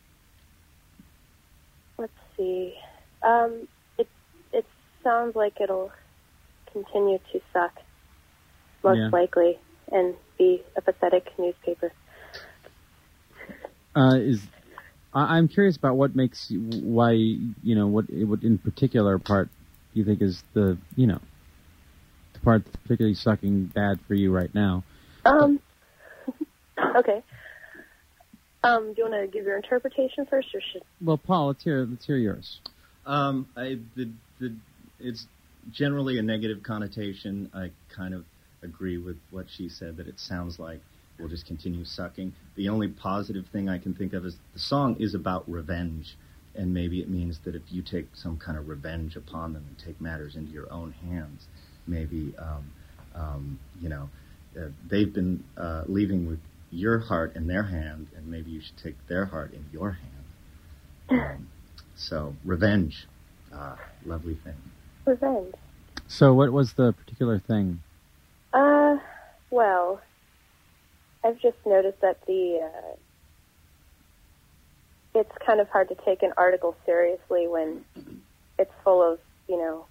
[1.97, 2.75] let's see.
[3.23, 3.67] Um,
[3.99, 4.09] it
[4.53, 4.67] it
[5.35, 5.91] sounds like it'll
[6.73, 7.73] continue to suck,
[8.83, 9.11] most Yeah.
[9.13, 9.59] likely,
[9.91, 11.93] and be a pathetic newspaper.
[13.97, 14.43] Uh, is
[15.13, 19.49] I, I'm curious about what makes you, why you know what what in particular part
[19.93, 21.21] you think is the you know
[22.33, 24.83] the part that's particularly sucking bad for you right now.
[25.25, 25.61] Um,
[26.97, 27.23] okay.
[28.65, 30.83] Um, do you want to give your interpretation first, or should?
[31.01, 32.61] Well, Paul, let's hear let's hear yours.
[33.07, 34.55] Um, I, the, the,
[35.05, 35.27] it's
[35.71, 37.51] generally a negative connotation.
[37.55, 38.25] I kind of
[38.63, 40.81] agree with what she said that it sounds like
[41.19, 42.33] we'll just continue sucking.
[42.57, 46.17] The only positive thing I can think of is the song is about revenge,
[46.55, 49.79] and maybe it means that if you take some kind of revenge upon them and
[49.79, 51.47] take matters into your own hands,
[51.87, 52.73] maybe um,
[53.15, 54.09] um, you know
[54.59, 56.41] uh, they've been uh, leaving with
[56.71, 60.11] your heart in their hand, and maybe you should take their heart in your hand.
[61.11, 61.49] Um,
[61.97, 63.07] so revenge,
[63.53, 64.57] uh, lovely thing.
[65.05, 65.55] Revenge.
[66.07, 67.81] So, what was the particular thing?
[68.53, 68.97] Uh,
[69.51, 70.01] well,
[71.25, 72.97] I've just noticed that the uh,
[75.15, 77.85] it's kind of hard to take an article seriously when
[78.59, 79.87] it's full of you know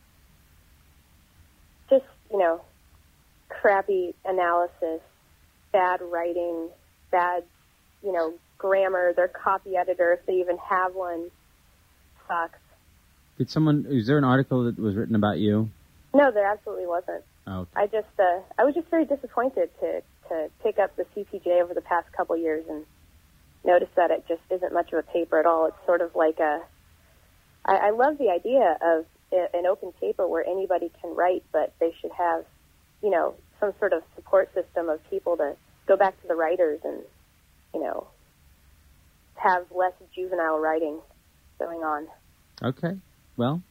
[1.89, 2.61] just you know
[3.49, 5.01] crappy analysis,
[5.71, 6.69] bad writing,
[7.11, 7.43] bad
[8.03, 9.13] you know grammar.
[9.13, 11.31] Their copy editor, if they even have one,
[12.27, 12.59] sucks.
[13.37, 13.85] Did someone?
[13.89, 15.69] Is there an article that was written about you?
[16.13, 17.23] No, there absolutely wasn't.
[17.47, 21.61] Oh, I just uh, I was just very disappointed to to pick up the CPJ
[21.61, 22.85] over the past couple years and
[23.65, 25.65] notice that it just isn't much of a paper at all.
[25.67, 26.61] It's sort of like a
[27.65, 31.93] I, I love the idea of an open paper where anybody can write, but they
[32.01, 32.45] should have
[33.01, 35.55] you know some sort of support system of people to
[35.87, 37.01] go back to the writers and
[37.73, 38.07] you know
[39.35, 40.99] have less juvenile writing
[41.59, 42.07] going on.
[42.61, 42.95] okay.
[43.37, 43.61] Well,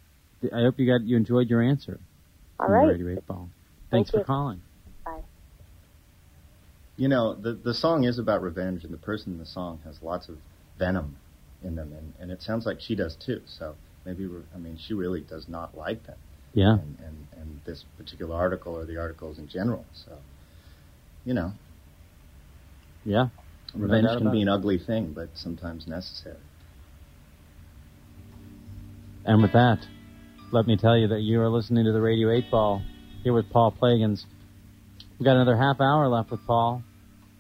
[0.53, 1.98] I hope you got you enjoyed your answer.
[2.59, 2.88] All from.
[2.88, 3.48] Radio 8 Ball.
[3.90, 4.25] Thanks Thank for you.
[4.25, 4.62] calling.
[5.05, 5.20] Bye.
[6.96, 9.96] You know, the the song is about revenge, and the person in the song has
[10.03, 10.37] lots of
[10.79, 11.16] venom
[11.64, 13.40] in them, and, and it sounds like she does too.
[13.46, 16.18] So maybe I mean, she really does not like them,
[16.55, 16.72] Yeah.
[16.75, 19.85] and, and and this particular article or the articles in general.
[20.05, 20.12] So,
[21.25, 21.53] you know,
[23.05, 23.29] Yeah.
[23.75, 26.37] Revenge doubt can be an ugly thing, but sometimes necessary.
[29.24, 29.78] And with that,
[30.50, 32.82] let me tell you that you are listening to the Radio 8 Ball
[33.22, 34.26] here with Paul Plagans.
[35.18, 36.82] We've got another half hour left with Paul.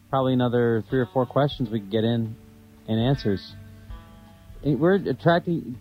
[0.08, 2.36] Probably another three or four questions we could get in
[2.86, 3.54] and answers.
[4.64, 5.76] We're attracting,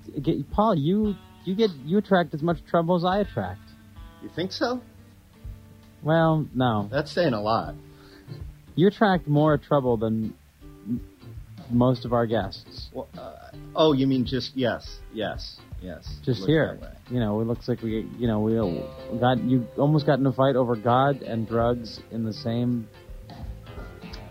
[0.51, 3.61] Paul, you, you get, you attract as much trouble as I attract.
[4.23, 4.81] You think so?
[6.01, 6.87] Well, no.
[6.91, 7.75] That's saying a lot.
[8.73, 10.33] You attract more trouble than
[11.69, 12.89] most of our guests.
[12.91, 16.07] Well, uh, oh, you mean just yes, yes, yes.
[16.23, 16.79] Just here.
[17.09, 18.53] You know, it looks like we, you know, we
[19.19, 22.87] got, you almost got in a fight over God and drugs in the same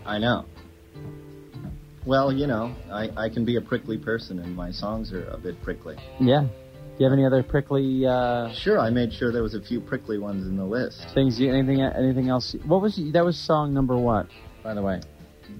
[0.05, 0.45] I know.
[2.05, 5.37] Well, you know, I, I can be a prickly person, and my songs are a
[5.37, 5.95] bit prickly.
[6.19, 6.41] Yeah.
[6.41, 6.49] Do
[6.97, 10.17] you have any other prickly uh, Sure, I made sure there was a few prickly
[10.17, 11.05] ones in the list.
[11.13, 11.39] things?
[11.39, 11.81] You, anything?
[11.81, 12.55] Anything else?
[12.65, 13.23] What was that?
[13.23, 14.27] Was song number what?
[14.63, 15.01] By the way,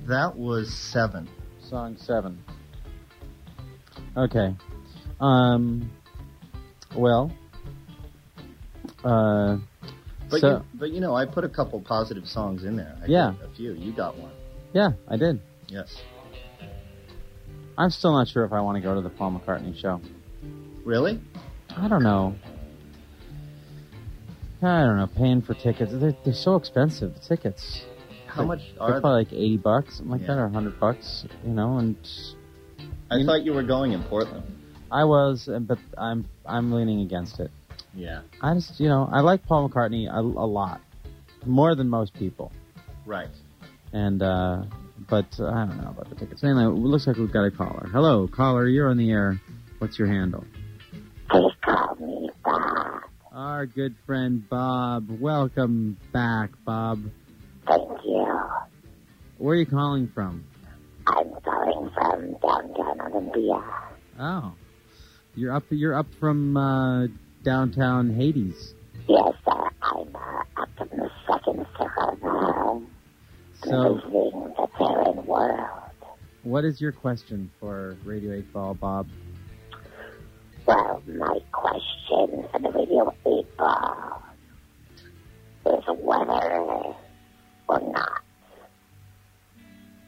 [0.08, 1.30] That was seven.
[1.70, 2.44] song seven.
[4.18, 4.56] Okay.
[5.22, 5.92] Um.
[6.96, 7.32] Well.
[9.04, 9.58] Uh.
[10.30, 12.98] But so you, but you know, I put a couple positive songs in there.
[13.02, 13.34] I Yeah.
[13.44, 13.74] a few.
[13.74, 14.32] You got one.
[14.74, 15.42] yeah, I did.
[15.68, 16.02] Yes.
[17.78, 20.00] I'm still not sure if I want to go to the Paul McCartney show.
[20.86, 21.20] Really?
[21.76, 22.36] I don't know.
[24.62, 25.08] I don't know.
[25.08, 27.14] Paying for tickets, they're, they're so expensive.
[27.16, 27.82] The tickets.
[28.28, 29.00] How much They're are they?
[29.02, 30.28] probably like eighty bucks, something like Yeah.
[30.36, 31.26] that, or hundred bucks.
[31.46, 31.98] You know, and
[33.10, 34.44] I you- thought you were going in Portland.
[34.92, 37.50] I was, but I'm I'm leaning against it.
[37.94, 38.22] Yeah.
[38.42, 40.82] I just, you know, I like Paul McCartney a, a lot,
[41.46, 42.52] more than most people,
[43.06, 43.28] Right.
[43.94, 44.64] and uh,
[45.10, 46.44] but uh, I don't know about the tickets.
[46.44, 47.88] Anyway, it looks like we've got a caller.
[47.92, 49.40] Hello, caller, you're on the air.
[49.80, 50.46] What's your handle?
[51.30, 53.02] Please call me Bob.
[53.34, 55.08] Our good friend Bob.
[55.20, 57.00] Welcome back, Bob.
[57.68, 58.40] Thank you.
[59.38, 60.44] Where are you calling from?
[61.08, 63.64] I'm calling from downtown Olympia.
[64.20, 64.54] Oh,
[65.36, 65.64] you're up.
[65.70, 67.08] You're up from uh,
[67.44, 68.74] downtown Hades.
[69.08, 69.70] Yes, sir.
[69.82, 72.82] I'm uh, up from the second floor now,
[73.64, 75.70] So, the Terran world.
[76.44, 79.08] what is your question for Radio 8 Ball, Bob?
[80.66, 84.24] Well, my question for the Radio 8 Ball
[85.66, 86.32] is whether
[87.68, 88.22] or not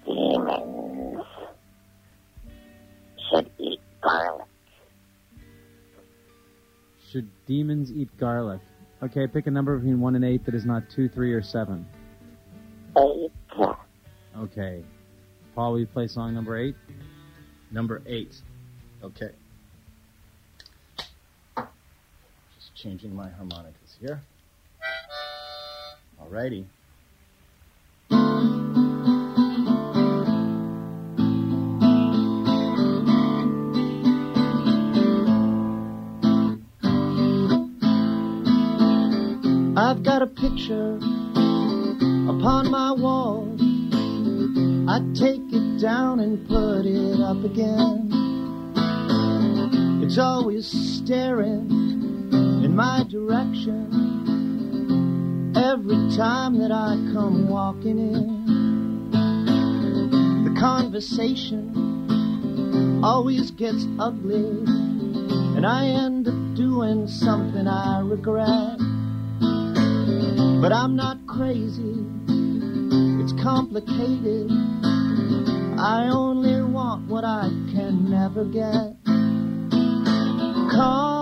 [0.05, 1.25] demons
[3.29, 4.45] should eat garlic.
[7.13, 8.59] Should demons eat garlic?
[9.03, 11.85] Okay, pick a number between 1 and 8 that is not 2, 3, or 7.
[12.97, 13.31] Eight.
[14.35, 14.83] Okay.
[15.53, 16.75] Paul, will you play song number 8?
[17.69, 18.33] Number eight.
[19.03, 19.29] Okay.
[21.55, 24.19] Just changing my harmonicas here.
[26.19, 26.65] Alrighty.
[39.93, 43.55] I've got a picture upon my wall.
[44.89, 48.09] I take it down and put it up again.
[50.03, 51.69] It's always staring
[52.31, 53.85] in my direction
[55.55, 59.11] every time that I come walking in.
[60.43, 61.69] The conversation
[63.03, 64.63] always gets ugly,
[65.55, 68.82] and I end up doing something I regret.
[70.63, 72.05] But I'm not crazy,
[73.21, 74.49] it's complicated.
[75.77, 78.95] I only want what I can never get.
[80.71, 81.12] Condoleezza.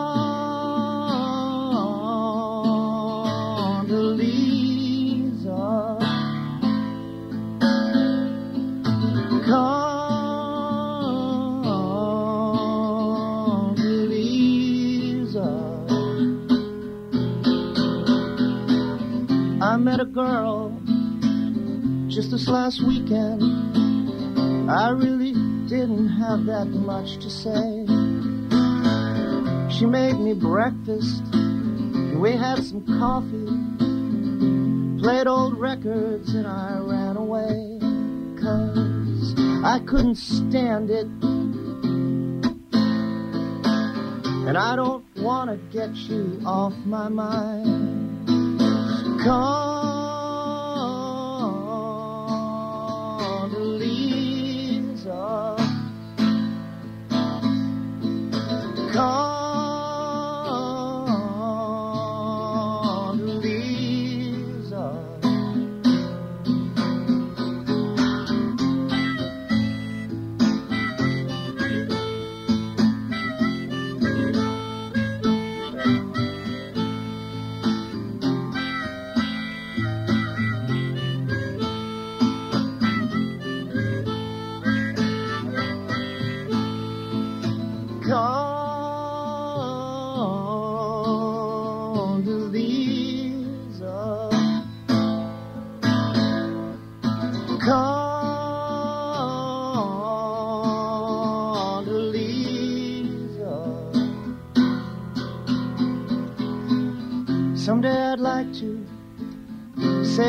[22.32, 23.43] This last weekend.
[24.71, 25.34] I really
[25.67, 27.86] didn't have that much to say.
[29.69, 33.51] She made me breakfast, and we had some coffee,
[35.01, 37.79] played old records, and I ran away.
[38.39, 41.07] Cause I couldn't stand it.
[44.47, 48.25] And I don't wanna get you off my mind.
[49.19, 49.70] Condoleezza.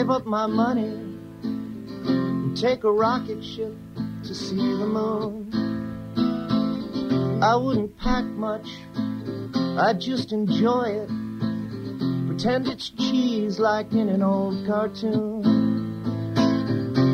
[0.03, 0.97] Save up my money
[1.45, 3.75] and take a rocket ship
[4.25, 5.62] to see the moon.
[7.43, 11.09] I wouldn't pack much, I'd just enjoy it.
[12.29, 15.43] Pretend it's cheese like in an old cartoon.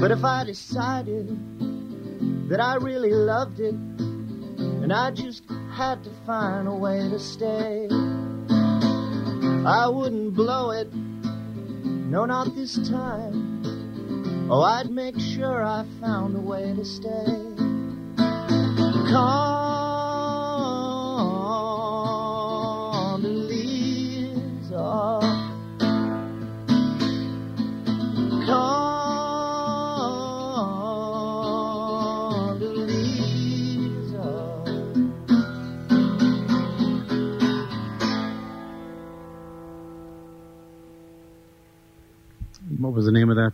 [0.03, 1.29] But if I decided
[2.51, 7.89] that I really loved it, and I just had to find a way to stay,
[9.67, 14.51] I wouldn't blow it, no, not this time.
[14.51, 17.25] Oh, I'd make sure I found a way to stay.
[19.09, 19.58] Condoleezza.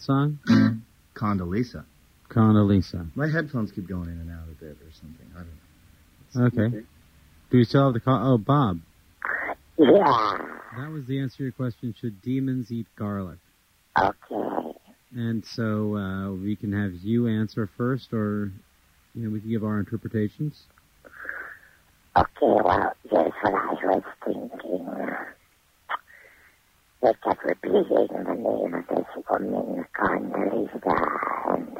[0.04, 0.38] Song?
[1.14, 1.84] Condoleezza.
[2.28, 3.06] Condoleezza.
[3.14, 5.26] My headphones keep going in and out a bit or something.
[5.34, 6.64] I don't know.
[6.64, 6.84] Okay.
[7.50, 8.34] Do we still have the call?
[8.34, 8.80] Oh, Bob.
[9.78, 10.38] Yeah.
[10.76, 11.94] That was the answer to your question.
[12.00, 13.38] Should demons eat garlic?
[13.98, 14.78] Okay.
[15.14, 18.50] And so uh, we can have you answer first, or
[19.14, 20.64] you know, we can give our interpretations.
[22.16, 24.88] Okay, well, here's what I was thinking.
[27.04, 31.76] They kept repeating the name of this woman, Condoleezza, and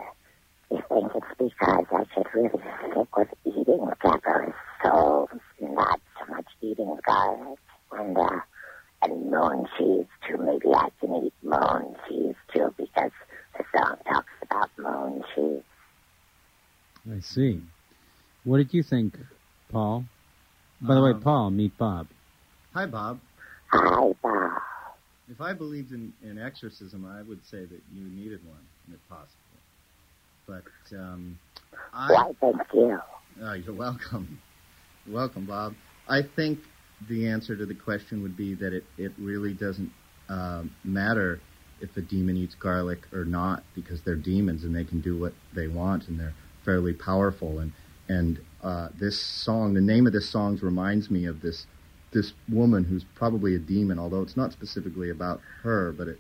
[0.70, 4.52] you think it's because I should really stick with eating peppers,
[4.82, 5.30] so
[5.62, 7.58] not so much eating garlic,
[7.92, 8.40] and, uh,
[9.00, 10.36] and moon cheese too.
[10.36, 13.12] Maybe I can eat moon cheese too, because
[13.56, 15.62] the song talks about moon cheese.
[17.10, 17.62] I see.
[18.44, 19.18] What did you think,
[19.70, 20.04] Paul?
[20.82, 22.08] By the way, Um, Paul, meet Bob.
[22.74, 23.20] Hi, Bob.
[25.35, 29.35] If I believed in, in exorcism, I would say that you needed one, if possible.
[30.47, 31.37] But um,
[31.93, 33.01] I, Why, thank you.
[33.43, 34.41] Oh, you're welcome.
[35.09, 35.74] Welcome, Bob.
[36.09, 36.61] I think
[37.09, 39.91] the answer to the question would be that it, it really doesn't
[40.28, 41.41] um, matter
[41.80, 45.32] if a demon eats garlic or not because they're demons and they can do what
[45.53, 47.59] they want and they're fairly powerful.
[47.59, 47.72] And,
[48.09, 51.66] and uh, this song, the name of this song reminds me of this
[52.14, 56.18] this woman who's probably a demon, although it's not specifically about her, but it,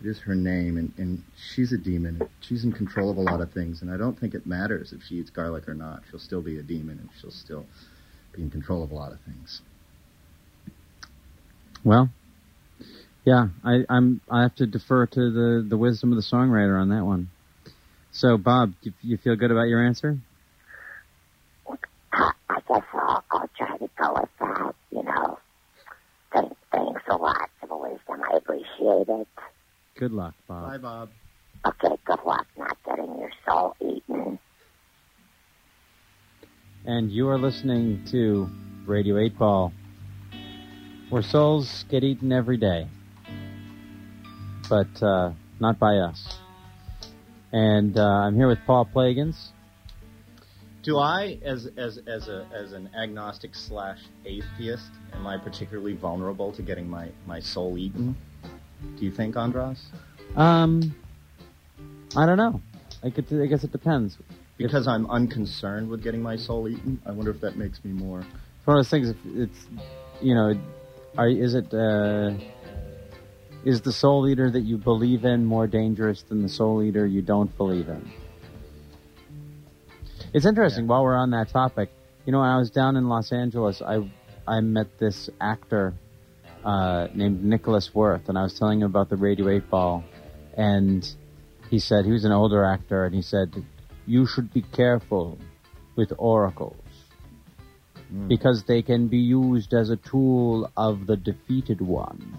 [0.00, 1.22] it is her name, and, and
[1.54, 2.22] she's a demon.
[2.40, 5.02] She's in control of a lot of things, and I don't think it matters if
[5.02, 6.02] she eats garlic or not.
[6.10, 7.66] She'll still be a demon, and she'll still
[8.32, 9.62] be in control of a lot of things.
[11.82, 12.10] Well,
[13.24, 14.20] yeah, I, I'm.
[14.30, 17.28] I have to defer to the the wisdom of the songwriter on that one.
[18.12, 20.18] So, Bob, you, you feel good about your answer?
[22.12, 25.38] I, I guess I'll, I'll try to go with that, you know.
[26.32, 28.22] Thank, thanks a lot for the wisdom.
[28.28, 29.28] I appreciate it.
[29.96, 30.68] Good luck, Bob.
[30.68, 31.10] Bye, Bob.
[31.66, 34.38] Okay, good luck not getting your soul eaten.
[36.86, 38.48] And you are listening to
[38.86, 39.72] Radio 8 Ball,
[41.10, 42.88] where souls get eaten every day,
[44.68, 46.38] but uh, not by us.
[47.52, 49.52] And uh, I'm here with Paul Plagans.
[50.82, 56.52] Do I, as as as a as an agnostic slash atheist, am I particularly vulnerable
[56.52, 58.16] to getting my my soul eaten?
[58.98, 59.82] Do you think, Andras?
[60.36, 60.94] Um,
[62.16, 62.60] I don't know.
[63.02, 64.16] I, could, I guess it depends.
[64.56, 68.20] Because I'm unconcerned with getting my soul eaten, I wonder if that makes me more.
[68.20, 69.08] It's one of those things.
[69.08, 69.66] If it's
[70.20, 70.54] you know,
[71.16, 72.32] are is it uh,
[73.64, 77.22] is the soul eater that you believe in more dangerous than the soul eater you
[77.22, 78.10] don't believe in?
[80.32, 80.86] It's interesting.
[80.86, 81.90] While we're on that topic,
[82.24, 84.10] you know, when I was down in Los Angeles, I
[84.46, 85.94] I met this actor
[86.64, 90.04] uh, named Nicholas Worth, and I was telling him about the Radio Eight Ball,
[90.56, 91.08] and
[91.70, 93.64] he said he was an older actor, and he said
[94.06, 95.38] you should be careful
[95.96, 96.76] with oracles
[98.28, 102.38] because they can be used as a tool of the defeated one.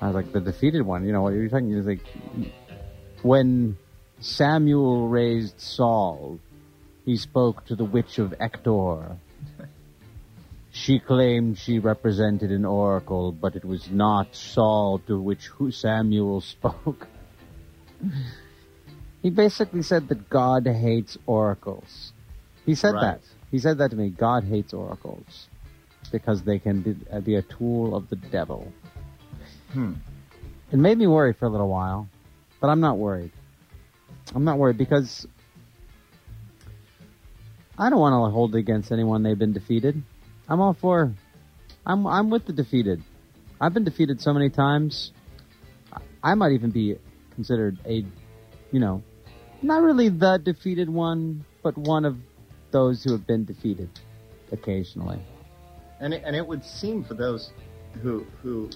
[0.00, 1.06] I was like, the defeated one?
[1.06, 1.72] You know, what you're you talking?
[1.74, 2.04] He's like,
[3.22, 3.76] when
[4.20, 6.40] Samuel raised Saul,
[7.04, 9.16] he spoke to the witch of Endor.
[10.76, 17.06] She claimed she represented an oracle, but it was not Saul to which Samuel spoke.
[19.22, 22.12] he basically said that God hates oracles.
[22.66, 23.02] He said Right.
[23.02, 23.20] that.
[23.52, 24.10] He said that to me.
[24.10, 25.46] God hates oracles
[26.10, 28.72] because they can be, uh, be a tool of the devil.
[29.72, 29.92] Hmm.
[30.72, 32.08] It made me worry for a little while,
[32.60, 33.30] but I'm not worried.
[34.34, 35.24] I'm not worried because
[37.78, 40.02] I don't want to hold it against anyone they've been defeated.
[40.48, 41.12] I'm all for.
[41.86, 43.02] I'm I'm with the defeated.
[43.60, 45.12] I've been defeated so many times.
[46.22, 46.96] I- might even be
[47.34, 48.04] considered a,
[48.72, 49.02] you know,
[49.62, 52.16] not really the defeated one, but one of
[52.70, 53.88] those who have been defeated
[54.52, 55.18] occasionally.
[56.00, 57.52] And it, and it would seem for those
[58.02, 58.70] who who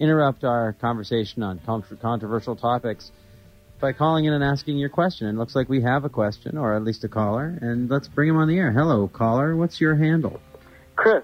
[0.00, 3.12] interrupt our conversation on contr controversial topics
[3.80, 5.28] by calling in and asking your question.
[5.28, 8.28] It looks like we have a question, or at least a caller, and let's bring
[8.28, 8.72] him on the air.
[8.72, 9.54] Hello, caller.
[9.56, 10.40] What's your handle?
[10.96, 11.22] Chris,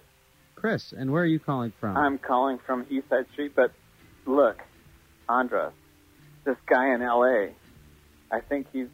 [0.61, 1.96] Chris, and where are you calling from?
[1.96, 3.72] I'm calling from East Side Street, but
[4.26, 4.58] look,
[5.26, 5.72] Andra,
[6.44, 7.54] this guy in L.A.
[8.30, 8.88] I think he's,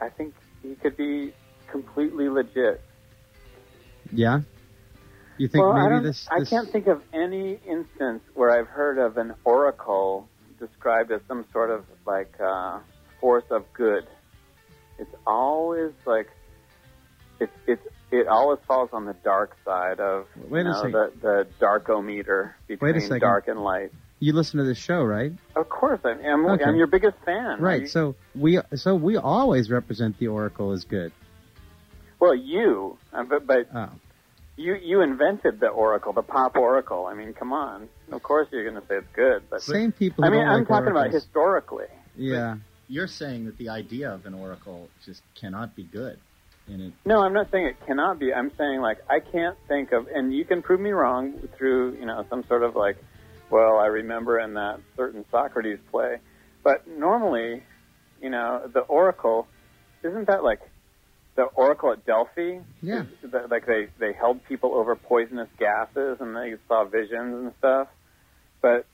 [0.00, 1.34] I think he could be
[1.70, 2.80] completely legit.
[4.10, 4.40] yeah?
[5.36, 8.96] You think well, maybe don't, this, I can't think of any instance where I've heard
[8.96, 10.26] of an oracle
[10.58, 12.78] described as some sort of like uh,
[13.20, 14.06] force of good.
[14.98, 16.28] It's always like
[17.40, 17.82] it's it's
[18.12, 20.92] it always falls on the dark side of Wait you know, second.
[20.92, 23.20] the the darkometer between second.
[23.20, 23.92] dark and light.
[24.22, 25.32] You listen to this show, right?
[25.56, 26.64] Of course, I'm I'm, Okay.
[26.64, 27.60] I'm your biggest fan.
[27.60, 27.82] Right.
[27.82, 31.12] You- So we so we always represent the oracle as good.
[32.18, 33.88] well, you, uh, but but Oh.
[34.56, 37.06] you you invented the oracle, the pop oracle.
[37.06, 37.88] I mean, come on.
[38.12, 40.24] Of course, you're going to say it's good, but Same people.
[40.24, 41.86] I mean, don't I'm like talking about historically.
[42.16, 42.56] Yeah.
[42.88, 46.18] You're saying that the idea of an oracle just cannot be good.
[46.70, 48.32] And it, No, I'm not saying it cannot be.
[48.32, 52.06] I'm saying like I can't think of, and you can prove me wrong through you
[52.06, 52.96] know some sort of like,
[53.50, 56.18] well, I remember in that certain Socrates play,
[56.62, 57.62] but normally,
[58.20, 59.46] you know, the oracle,
[60.02, 60.60] isn't that like
[61.36, 62.58] the oracle at Delphi?
[62.82, 63.04] Yeah.
[63.50, 67.88] Like they they held people over poisonous gases and they saw visions and stuff,
[68.60, 68.86] but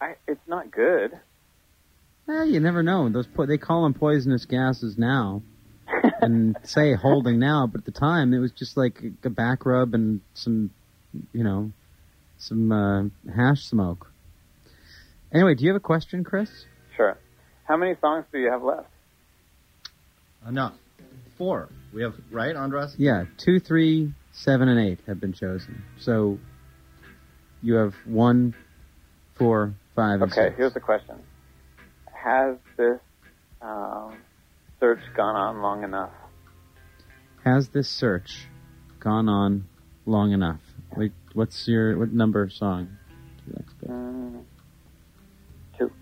[0.00, 1.12] I it's not good.
[2.28, 3.08] Eh, you never know.
[3.08, 5.42] Those po- they call them poisonous gases now,
[6.20, 9.94] and say holding now, but at the time it was just like a back rub
[9.94, 10.70] and some
[11.32, 11.70] you know,
[12.38, 14.10] some uh, hash smoke.
[15.32, 16.50] Anyway, do you have a question, Chris?
[16.96, 17.18] Sure.
[17.64, 18.88] How many songs do you have left?
[20.46, 20.72] Uh, no,
[21.36, 21.68] four.
[21.92, 22.94] We have right, Andras.
[22.98, 25.82] Yeah, two, three, seven, and eight have been chosen.
[25.98, 26.38] So
[27.62, 28.54] you have one,
[29.34, 30.56] four, five, and Okay, six.
[30.56, 31.16] here's the question.
[32.12, 33.00] Has this
[33.60, 34.16] um,
[34.86, 36.12] search gone on long enough?
[37.44, 38.46] Has this search
[39.00, 39.66] gone on
[40.04, 40.60] long enough?
[40.96, 42.86] Wait, what's your what number of song?
[43.38, 43.88] do you like to pick?
[43.88, 44.44] Mm,
[45.76, 45.92] two.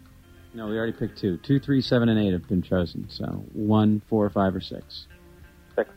[0.53, 1.39] No, we already picked two.
[1.39, 3.09] Two, three, seven, and eight have been chosen.
[3.09, 3.25] So
[3.55, 5.07] one, four, five, or six.
[5.75, 5.89] Six.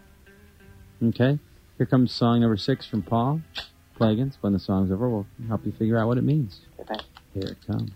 [1.03, 1.37] Okay.
[1.77, 3.41] Here comes song number six from Paul.
[3.97, 4.41] Play against.
[4.41, 6.61] When the song's over, we'll help you figure out what it means.
[6.79, 7.01] Okay.
[7.33, 7.91] Here it comes.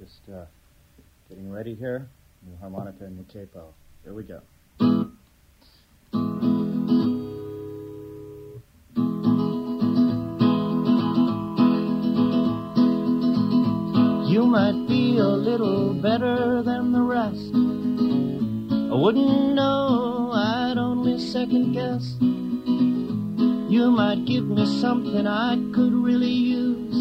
[0.00, 0.46] Just uh,
[1.28, 2.08] getting ready here.
[2.60, 3.74] Harmonica and new capo.
[4.04, 4.40] Here we go.
[14.28, 17.54] You might be a little better than the rest.
[18.92, 22.16] I wouldn't know, I'd only second guess.
[23.68, 26.96] You might give me something I could really use,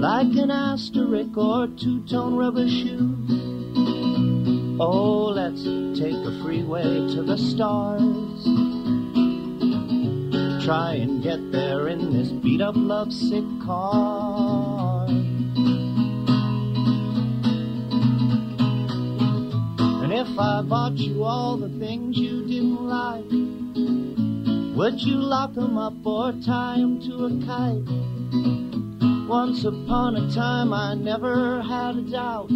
[0.00, 3.09] like an asterisk or two tone rubber shoes.
[4.82, 5.62] Oh, let's
[6.00, 8.00] take a freeway to the stars.
[10.64, 15.06] Try and get there in this beat up lovesick car.
[20.02, 23.30] And if I bought you all the things you didn't like,
[24.78, 29.28] would you lock 'em up or tie 'em to a kite?
[29.28, 32.50] Once upon a time I never had a doubt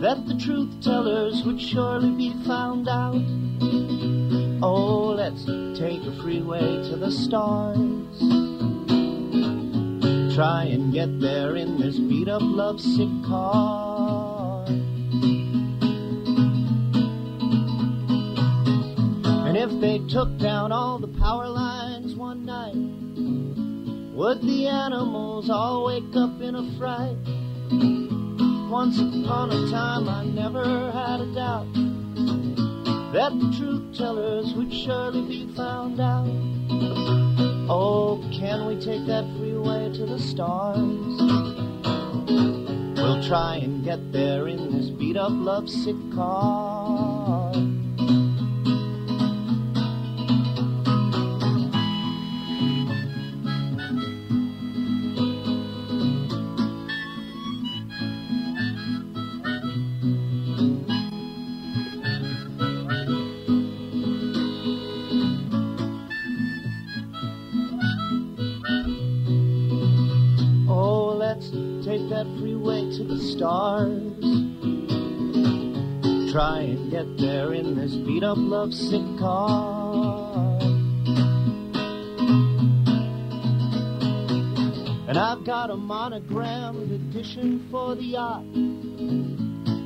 [0.00, 3.20] that the truth tellers would surely be found out.
[4.62, 5.44] Oh, let's
[5.76, 7.78] take a freeway to the stars.
[10.36, 14.66] Try and get there in this beat up lovesick car.
[19.48, 22.76] And if they took down all the power lines one night,
[24.14, 27.16] would the animals all wake up in a fright?
[28.68, 31.72] Once upon a time I never had a doubt
[33.14, 36.28] that the truth tellers would surely be found out.
[37.70, 40.78] Oh, can we take that freeway to the stars?
[42.98, 46.77] We'll try and get there in this beat up lovesick car.
[78.48, 80.58] Lovesick car.
[85.06, 88.44] And I've got a monogrammed edition for the yacht.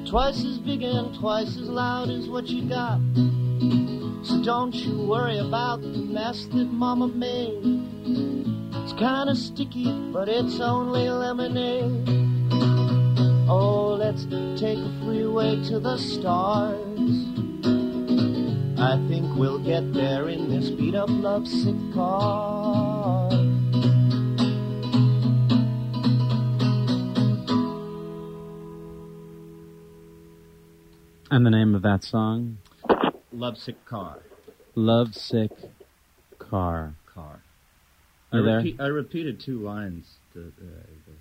[0.09, 3.01] Twice as big and twice as loud as what you got.
[4.25, 7.83] So don't you worry about the mess that Mama made.
[8.85, 12.09] It's kinda sticky, but it's only lemonade.
[13.49, 14.25] Oh, let's
[14.61, 16.92] take a freeway to the stars.
[18.83, 23.31] I think we'll get there in this beat up lovesick car.
[31.31, 32.59] And the name of that song?
[33.33, 34.19] Lovesick car.
[34.75, 35.51] Love Sick
[36.39, 36.95] Car.
[37.07, 37.41] Car.
[38.33, 38.57] I, there?
[38.57, 40.17] repeat, I repeated two lines.
[40.35, 40.43] To, uh,
[41.07, 41.13] the,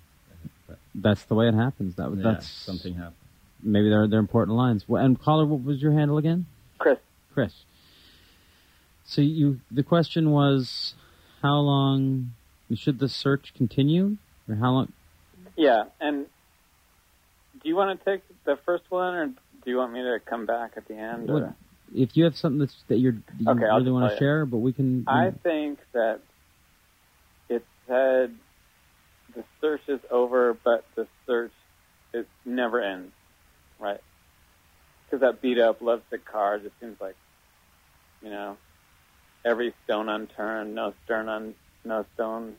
[0.66, 1.94] but That's the way it happens.
[1.94, 3.14] That yeah, that's something happened.
[3.62, 4.84] maybe they're they're important lines.
[4.88, 6.46] Well, And caller, what was your handle again?
[6.78, 6.98] Chris.
[7.32, 7.64] Chris.
[9.04, 10.94] So you the question was
[11.42, 12.32] how long
[12.74, 14.16] should the search continue
[14.48, 14.92] or how long
[15.56, 16.26] Yeah, and
[17.62, 20.46] do you want to take the first one, or do you want me to come
[20.46, 21.30] back at the end?
[21.94, 24.58] If you have something that's, that you're, that you Okay, really want to share, but
[24.58, 25.04] we can.
[25.06, 26.20] I think that
[27.50, 28.34] it said
[29.34, 31.52] the search is over, but the search
[32.14, 33.12] it never ends,
[33.78, 34.00] right?
[35.04, 37.16] Because that beat up lovesick car just seems like,
[38.22, 38.56] you know,
[39.44, 41.54] every stone unturned, no stern un,
[41.84, 42.54] no stone,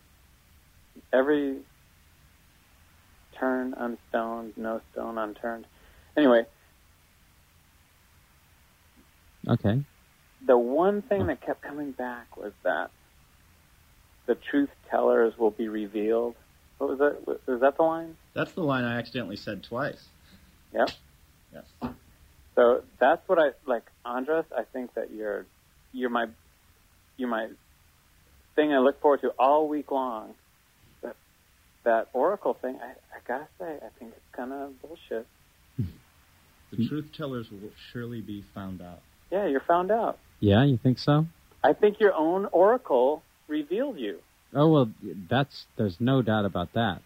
[1.11, 1.57] every
[3.39, 5.65] turn unstoned, no stone unturned.
[6.15, 6.45] Anyway,
[9.47, 9.83] okay.
[10.45, 12.91] the one thing that kept coming back was that
[14.25, 16.35] the truth tellers will be revealed.
[16.77, 17.47] What was that?
[17.47, 18.17] Was that the line?
[18.33, 20.07] That's the line I accidentally said twice.
[20.73, 20.89] Yep.
[21.53, 21.93] Yes.
[22.55, 24.45] So that's what I like, Andras.
[24.55, 25.45] I think that you're
[25.93, 26.27] you're my
[27.17, 27.47] you're my
[28.55, 30.33] thing I look forward to all week long.
[31.01, 31.15] That
[31.83, 35.27] that Oracle thing, I, I gotta say, I think it's kind of bullshit.
[36.71, 38.99] The truth tellers will surely be found out.
[39.31, 40.17] Yeah, you're found out.
[40.39, 41.27] Yeah, you think so?
[41.63, 44.19] I think your own Oracle revealed you.
[44.55, 44.91] Oh well,
[45.29, 47.01] that's there's no doubt about that.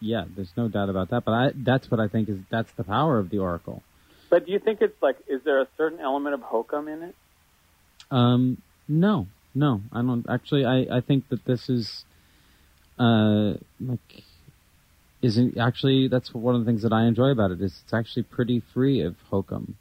[0.00, 1.24] Yeah, there's no doubt about that.
[1.24, 3.82] But I that's what I think is that's the power of the oracle.
[4.30, 7.14] But do you think it's like, is there a certain element of hokum in it?
[8.10, 10.26] Um, no, no, I don't.
[10.28, 12.04] Actually, I I think that this is,
[12.98, 14.24] uh, like,
[15.22, 18.22] isn't actually that's one of the things that I enjoy about it is it's actually
[18.22, 19.76] pretty free of hokum.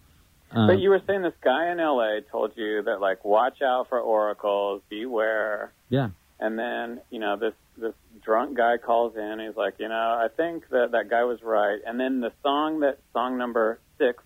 [0.51, 3.89] Uh, but you were saying this guy in LA told you that like, watch out
[3.89, 5.73] for oracles, beware.
[5.89, 6.09] yeah,
[6.39, 9.39] And then, you know, this this drunk guy calls in.
[9.45, 11.79] He's like, you know, I think that that guy was right.
[11.85, 14.23] And then the song that song number six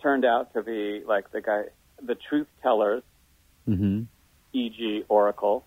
[0.00, 1.64] turned out to be like the guy,
[2.00, 3.02] the truth tellers,
[3.66, 4.02] hmm
[4.54, 5.64] e.g., Oracle,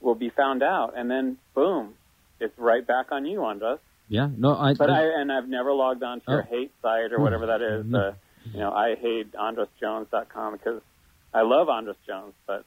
[0.00, 0.92] will be found out.
[0.96, 1.94] And then, boom,
[2.38, 3.80] it's right back on you, Andras.
[4.08, 4.28] yeah.
[4.36, 4.74] No, I.
[4.74, 6.56] But I- I and I've never logged on to your Oh.
[6.56, 7.84] hate site or whatever that is.
[7.86, 7.98] No.
[7.98, 8.12] Uh,
[8.52, 10.80] you know, I hate AndrasJones.com because
[11.34, 12.64] I love Andras Jones, but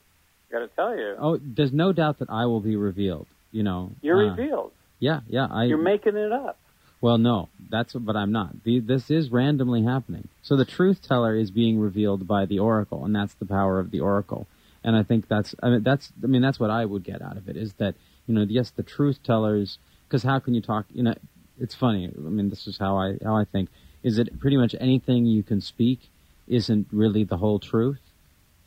[0.48, 3.26] I got to tell you, oh, there's no doubt that I will be revealed.
[3.52, 4.72] You know, you're uh, revealed.
[4.98, 5.46] Yeah, yeah.
[5.50, 5.64] I.
[5.64, 6.58] You're making it up.
[7.00, 8.62] Well, no, that's but I'm not.
[8.64, 10.28] The, this is randomly happening.
[10.42, 13.90] So the truth teller is being revealed by the oracle, and that's the power of
[13.90, 14.46] the oracle.
[14.84, 17.36] And I think that's I mean that's I mean that's what I would get out
[17.36, 17.94] of it is that
[18.26, 21.14] you know yes the truth tellers because how can you talk you know
[21.58, 23.70] it's funny I mean this is how I how I think
[24.02, 26.10] is that pretty much anything you can speak
[26.48, 28.00] isn't really the whole truth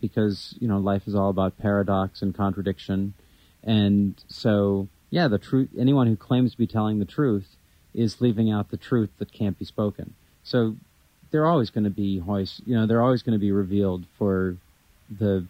[0.01, 3.13] because you know life is all about paradox and contradiction
[3.63, 7.57] and so yeah the truth anyone who claims to be telling the truth
[7.95, 10.13] is leaving out the truth that can't be spoken.
[10.43, 10.75] So
[11.31, 14.55] they're always going to be hoist you know they're always going to be revealed for
[15.09, 15.45] the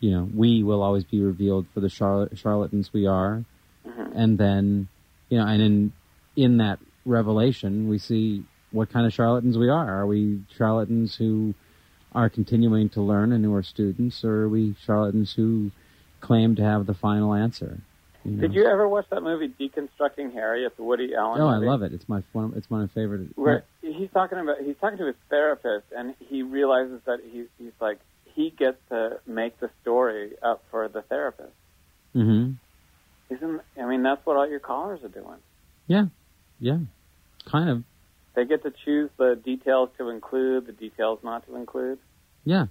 [0.00, 3.44] you know we will always be revealed for the charla- charlatans we are.
[3.86, 4.18] Mm-hmm.
[4.18, 4.88] And then
[5.28, 5.92] you know and in
[6.36, 10.00] in that revelation we see what kind of charlatans we are.
[10.00, 11.54] Are we charlatans who
[12.12, 15.70] are continuing to learn and who are students or are we charlatans who
[16.20, 17.80] claim to have the final answer
[18.24, 18.40] you know?
[18.42, 20.64] Did you ever watch that movie Deconstructing Harry?
[20.64, 21.40] It's a Woody Allen.
[21.40, 24.76] oh i love it it's my one it's my favorite Where he's talking about he's
[24.80, 27.98] talking to his therapist, and he realizes that he's he's like
[28.34, 31.52] he gets to make the story up for the therapist.
[32.12, 32.52] hmm
[33.30, 35.38] Isn't I mean that's what all your callers are doing.
[35.86, 36.06] yeah
[36.60, 36.78] yeah
[37.50, 37.84] kind of
[38.34, 41.98] They get to choose the details to include, the details not to include.
[42.44, 42.66] Yeah,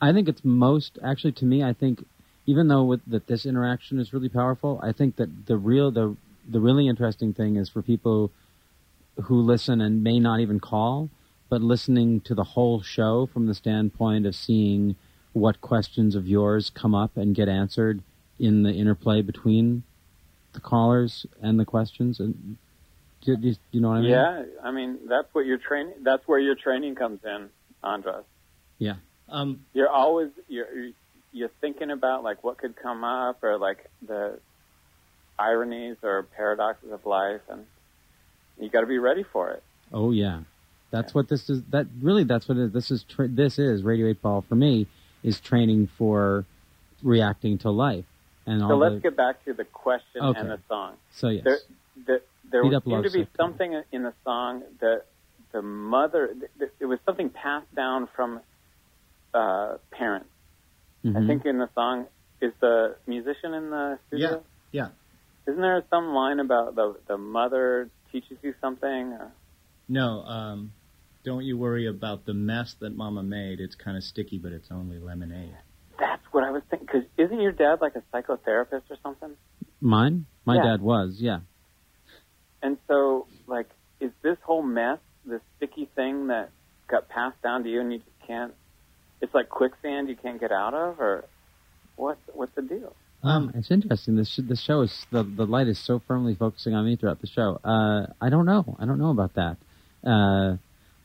[0.00, 1.62] I think it's most actually to me.
[1.62, 2.04] I think
[2.48, 6.16] even though with, that this interaction is really powerful, I think that the real the
[6.48, 8.30] the really interesting thing is for people
[9.24, 11.10] who listen and may not even call,
[11.50, 14.96] but listening to the whole show from the standpoint of seeing
[15.34, 18.00] what questions of yours come up and get answered
[18.38, 19.82] in the interplay between
[20.54, 22.18] the callers and the questions.
[22.18, 22.56] And
[23.20, 24.10] do, do, do you know what I mean?
[24.10, 25.96] Yeah, I mean that's what your training.
[26.00, 27.50] That's where your training comes in,
[27.84, 28.24] Andras.
[28.78, 28.94] Yeah.
[29.28, 30.92] Um, You're always you're
[31.38, 34.38] you're thinking about like what could come up or like the
[35.38, 37.64] ironies or paradoxes of life, and
[38.60, 39.62] you got to be ready for it.
[39.92, 40.40] Oh yeah,
[40.90, 41.62] that's what this is.
[41.70, 42.72] That really, that's what it is.
[42.72, 44.86] This is tra- this is Radio Eight Ball for me
[45.22, 46.44] is training for
[47.02, 48.04] reacting to life
[48.46, 49.00] and all So let's the.
[49.00, 50.38] get back to the question Okay.
[50.40, 50.94] and the song.
[51.12, 51.58] so yes, There,
[52.06, 52.20] there,
[52.50, 55.02] there Beat seemed to be something in the song that
[55.52, 56.28] the mother.
[56.28, 58.40] th- th- It was something passed down from
[59.34, 60.28] uh, parents.
[61.16, 61.26] I Mhm.
[61.26, 62.06] think in the song
[62.40, 64.44] is the musician in the studio.
[64.72, 64.88] yeah.
[65.46, 69.12] Isn't there some line about the the mother teaches you something?
[69.14, 69.32] Or,
[69.88, 70.72] No, um,
[71.24, 73.58] don't you worry about the mess that Mama made.
[73.60, 75.56] It's kind of sticky, but it's only lemonade.
[75.98, 76.86] that's what I was thinking.
[76.86, 79.36] Because isn't your dad like a psychotherapist or something?
[79.80, 80.26] mine.
[80.44, 80.62] My Yeah.
[80.64, 81.20] dad was.
[81.20, 81.40] Yeah.
[82.62, 83.68] And so, like,
[84.00, 86.50] is this whole mess, this sticky thing that
[86.88, 88.54] got passed down to you, and you just can't?
[89.20, 91.24] It's like quicksand you can't get out of, or
[91.96, 92.94] what's what's the deal?
[93.22, 94.16] Um, it's interesting.
[94.16, 97.20] This sh- the show is the the light is so firmly focusing on me throughout
[97.20, 97.60] the show.
[97.64, 98.76] Uh, I don't know.
[98.78, 99.56] I don't know about that.
[100.04, 100.56] Uh,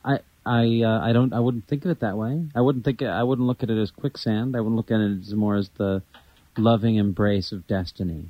[0.04, 1.32] I I uh, I don't.
[1.32, 2.44] I wouldn't think of it that way.
[2.54, 3.02] I wouldn't think.
[3.02, 4.56] I wouldn't look at it as quicksand.
[4.56, 6.02] I wouldn't look at it as more as the
[6.56, 8.26] loving embrace of destiny.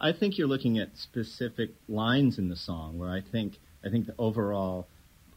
[0.00, 4.06] I think you're looking at specific lines in the song where I think I think
[4.06, 4.86] the overall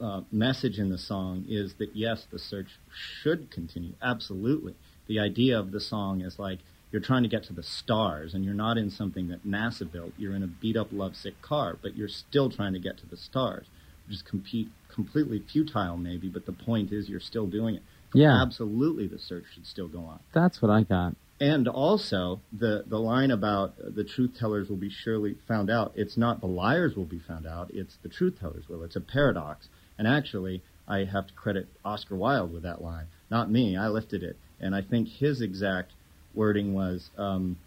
[0.04, 3.94] uh, message in the song is that yes, the search should continue.
[4.02, 4.76] Absolutely,
[5.08, 6.60] the idea of the song is like
[6.92, 10.12] you're trying to get to the stars, and you're not in something that NASA built.
[10.18, 13.18] You're in a beat up, lovesick car, but you're still trying to get to the
[13.18, 13.66] stars,
[14.06, 16.28] which is compete, completely futile, maybe.
[16.28, 17.84] But the point is, you're still doing it.
[18.14, 18.42] Yeah.
[18.42, 20.20] absolutely, the search should still go on.
[20.34, 21.16] That's what I got.
[21.40, 25.94] And also the the line about the truth tellers will be surely found out.
[25.96, 27.72] It's not the liars will be found out.
[27.74, 28.84] It's the truth tellers will.
[28.84, 29.68] It's a paradox.
[29.98, 33.78] And actually, I have to credit Oscar Wilde with that line, not me.
[33.78, 35.92] I lifted it, and I think his exact
[36.34, 37.58] wording was, um,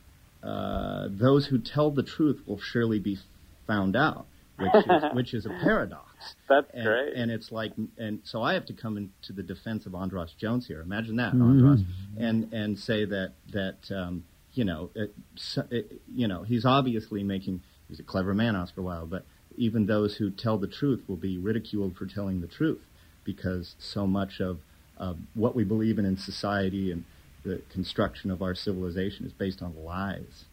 [0.42, 3.18] uh, "Those who tell the truth will surely be
[3.66, 4.26] found out,"
[4.58, 6.34] which is, which is a paradox.
[6.48, 7.14] That's and, great.
[7.14, 10.66] And it's like, and so I have to come into the defense of Andras Jones
[10.66, 10.80] here.
[10.80, 11.42] Imagine that, Mhm.
[11.42, 11.80] Andras,
[12.18, 17.22] and and say that that um, you know, it, so, it, you know, he's obviously
[17.22, 17.62] making.
[17.88, 19.24] He's a clever man, Oscar Wilde, but
[19.56, 22.82] even those who tell the truth will be ridiculed for telling the truth,
[23.24, 24.58] because so much of
[24.98, 27.04] of what we believe in in society and
[27.44, 30.44] the construction of our civilization is based on lies.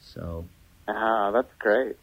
[0.00, 0.44] So
[0.88, 1.96] Ah, that's great.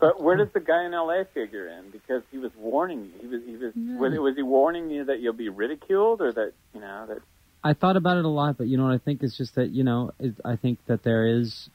[0.00, 1.26] But where does the guy in L.A.
[1.34, 1.90] figure in?
[1.90, 3.20] Because he was warning you.
[3.20, 6.52] He was he was was, was he warning you that you'll be ridiculed or that
[6.74, 7.18] you know that
[7.62, 9.70] I thought about it a lot, but you know what I think is just that
[9.70, 11.68] you know it, I think that there is.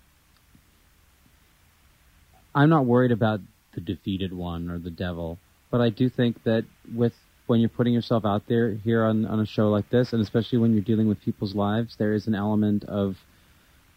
[2.56, 3.42] I'm not worried about
[3.76, 5.38] the defeated one or the devil,
[5.70, 7.14] but I do think that with
[7.48, 10.58] when you're putting yourself out there here on on a show like this, and especially
[10.58, 13.16] when you're dealing with people's lives, there is an element of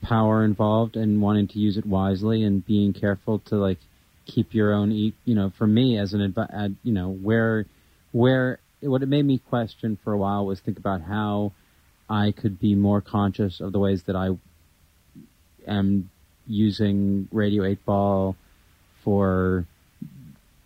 [0.03, 3.79] power involved and wanting to use it wisely and being careful to like
[4.27, 7.65] keep your own you know for me as an advi- uh, you know where
[8.13, 11.53] where what it made me question for a while was think about how
[12.09, 14.31] I could be more conscious of the ways that I
[15.67, 16.11] am
[16.47, 18.37] using Radio 8 Ball
[19.05, 19.67] for,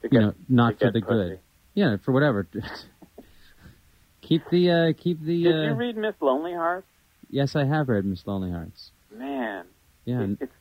[0.03, 1.13] To you know, not for the pussy.
[1.31, 1.39] good.
[1.75, 2.47] Yeah, for whatever.
[4.21, 6.87] keep the, uh, keep the, Did uh, you read Miss Lonely Hearts?
[7.31, 8.91] yes, I have read Miss Lonely Hearts.
[9.15, 9.65] Man,
[10.05, 10.27] Yeah.
[10.41, 10.53] it's.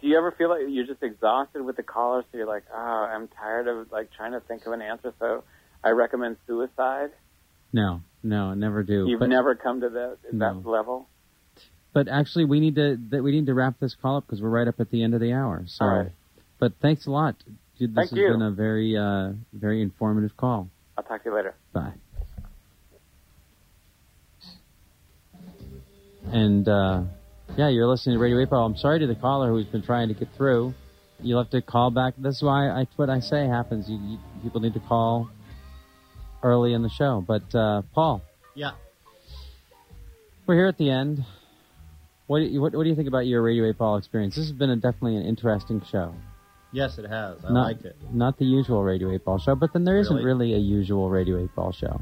[0.00, 2.24] Do you ever feel like you're just exhausted with the callers?
[2.32, 5.12] So you're like, oh, I'm tired of like trying to think of an answer.
[5.18, 5.44] So
[5.84, 7.10] I recommend suicide.
[7.70, 9.06] no, no, I never do.
[9.06, 11.06] You've but, never come to that that level.
[11.92, 14.48] but actually we need to, that we need to wrap this call up because we're
[14.48, 15.64] right up at the end of the hour.
[15.66, 16.12] So, All right.
[16.60, 17.34] But thanks a lot.
[17.78, 18.28] Dude, this Thank has you.
[18.28, 20.68] been a very, uh, very informative call.
[20.98, 21.54] I'll talk to you later.
[21.72, 21.94] Bye.
[26.30, 27.04] And uh,
[27.56, 28.66] yeah, you're listening to Radio 8 Ball.
[28.66, 30.74] I'm sorry to the caller who's been trying to get through.
[31.22, 32.14] You'll have to call back.
[32.18, 33.88] This is why I, what I say happens.
[33.88, 35.30] You, you, people need to call
[36.42, 37.24] early in the show.
[37.26, 38.22] But uh, Paul,
[38.54, 38.72] yeah,
[40.46, 41.24] we're here at the end.
[42.26, 44.36] What do you, what, what do you think about your Radio 8 Ball experience?
[44.36, 46.14] This has been a, definitely an interesting show.
[46.72, 47.38] Yes, it has.
[47.44, 47.96] I not, liked it.
[48.12, 50.26] Not the usual Radio 8 Ball show, but then there isn't Really?
[50.26, 52.00] really a usual Radio 8 Ball show.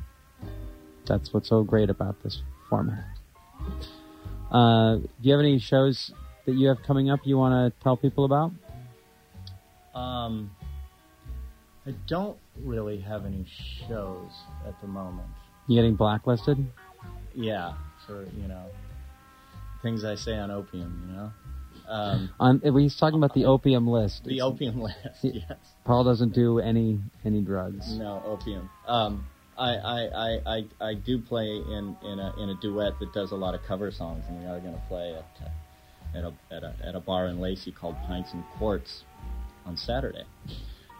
[1.06, 3.04] That's what's so great about this format.
[4.50, 6.12] Uh, do you have any shows
[6.46, 8.52] that you have coming up you want to tell people about?
[9.94, 10.50] Um,
[11.86, 13.46] I don't really have any
[13.88, 14.30] shows
[14.66, 15.28] at the moment.
[15.66, 16.64] You getting blacklisted?
[17.34, 17.74] Yeah,
[18.06, 18.64] for you know
[19.82, 21.06] things I say on opium.
[21.08, 21.32] You know,
[21.88, 24.24] um, On, he's talking about the opium list.
[24.24, 24.98] the opium list.
[25.22, 25.56] Yes.
[25.84, 27.96] Paul doesn't do any any drugs.
[27.96, 28.68] No opium.
[28.86, 29.26] Um,
[29.56, 33.32] I, I, I, I, I do play in, in a in a duet that does
[33.32, 36.54] a lot of cover songs, and we are going to play at uh, at a,
[36.54, 39.02] at a at a bar in Lacey called Pints and Quarts
[39.66, 40.24] on Saturday.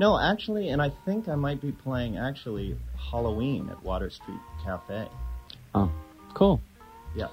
[0.01, 2.77] No, actually, and I think I might be playing actually
[3.11, 5.09] Halloween at Water Street Cafe.
[5.75, 5.91] Oh,
[6.35, 6.61] cool.
[7.17, 7.31] Yes.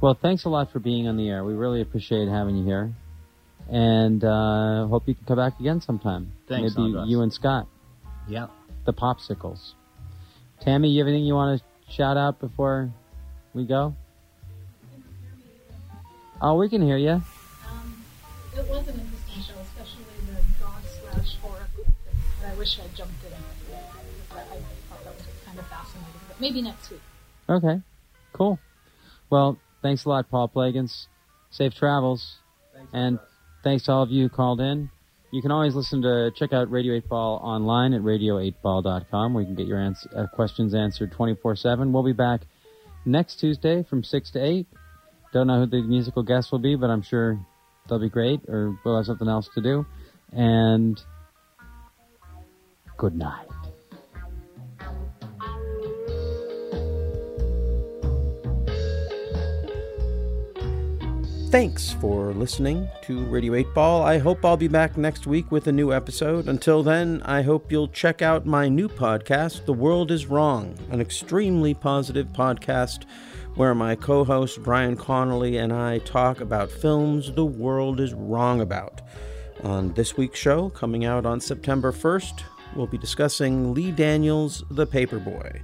[0.00, 1.42] Well, thanks a lot for being on the air.
[1.44, 2.92] We really appreciate having you here,
[3.68, 6.32] and uh, hope you can come back again sometime.
[6.46, 7.08] Thanks, Maybe Andras.
[7.08, 7.66] you and Scott,
[8.28, 8.46] Yeah.
[8.86, 9.72] the popsicles.
[10.60, 12.90] Tammy, you have anything you want to shout out before
[13.54, 13.94] we go?
[16.40, 17.10] Oh, we can hear you.
[17.10, 18.04] Um,
[18.56, 21.92] it was an interesting show, especially the God slash horror thing.
[22.46, 23.30] I wish I jumped in.
[23.30, 24.44] Because I, I
[24.88, 26.12] thought that was kind of fascinating.
[26.28, 27.00] But maybe next week.
[27.48, 27.80] Okay,
[28.32, 28.58] cool.
[29.30, 31.06] Well, thanks a lot, Paul Plagans.
[31.50, 32.36] Safe travels.
[32.92, 33.18] and
[33.64, 34.90] thanks to all of you who called in.
[35.30, 39.46] You can always listen to, check out Radio 8 Ball online at radio8ball.com where you
[39.46, 41.92] can get your ans- uh, questions answered 24-7.
[41.92, 42.42] We'll be back
[43.04, 44.66] next Tuesday from 6 to 8.
[45.32, 47.38] Don't know who the musical guest will be, but I'm sure
[47.88, 49.84] they'll be great or we'll have something else to do.
[50.32, 50.98] And
[52.96, 53.47] good night.
[61.50, 64.02] Thanks for listening to Radio 8 Ball.
[64.02, 66.46] I hope I'll be back next week with a new episode.
[66.46, 71.00] Until then, I hope you'll check out my new podcast, The World is Wrong, an
[71.00, 73.06] extremely positive podcast
[73.54, 78.60] where my co host Brian Connolly and I talk about films the world is wrong
[78.60, 79.00] about.
[79.64, 82.42] On this week's show, coming out on September 1st,
[82.76, 85.62] we'll be discussing Lee Daniels' The Paperboy.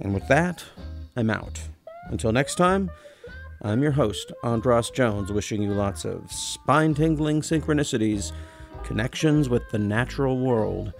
[0.00, 0.64] And with that,
[1.14, 1.60] I'm out.
[2.08, 2.90] Until next time,
[3.66, 8.30] I'm your host, Andras Jones, wishing you lots of spine tingling synchronicities,
[8.82, 10.92] connections with the natural world,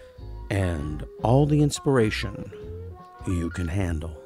[0.49, 2.51] and all the inspiration
[3.27, 4.24] you can handle.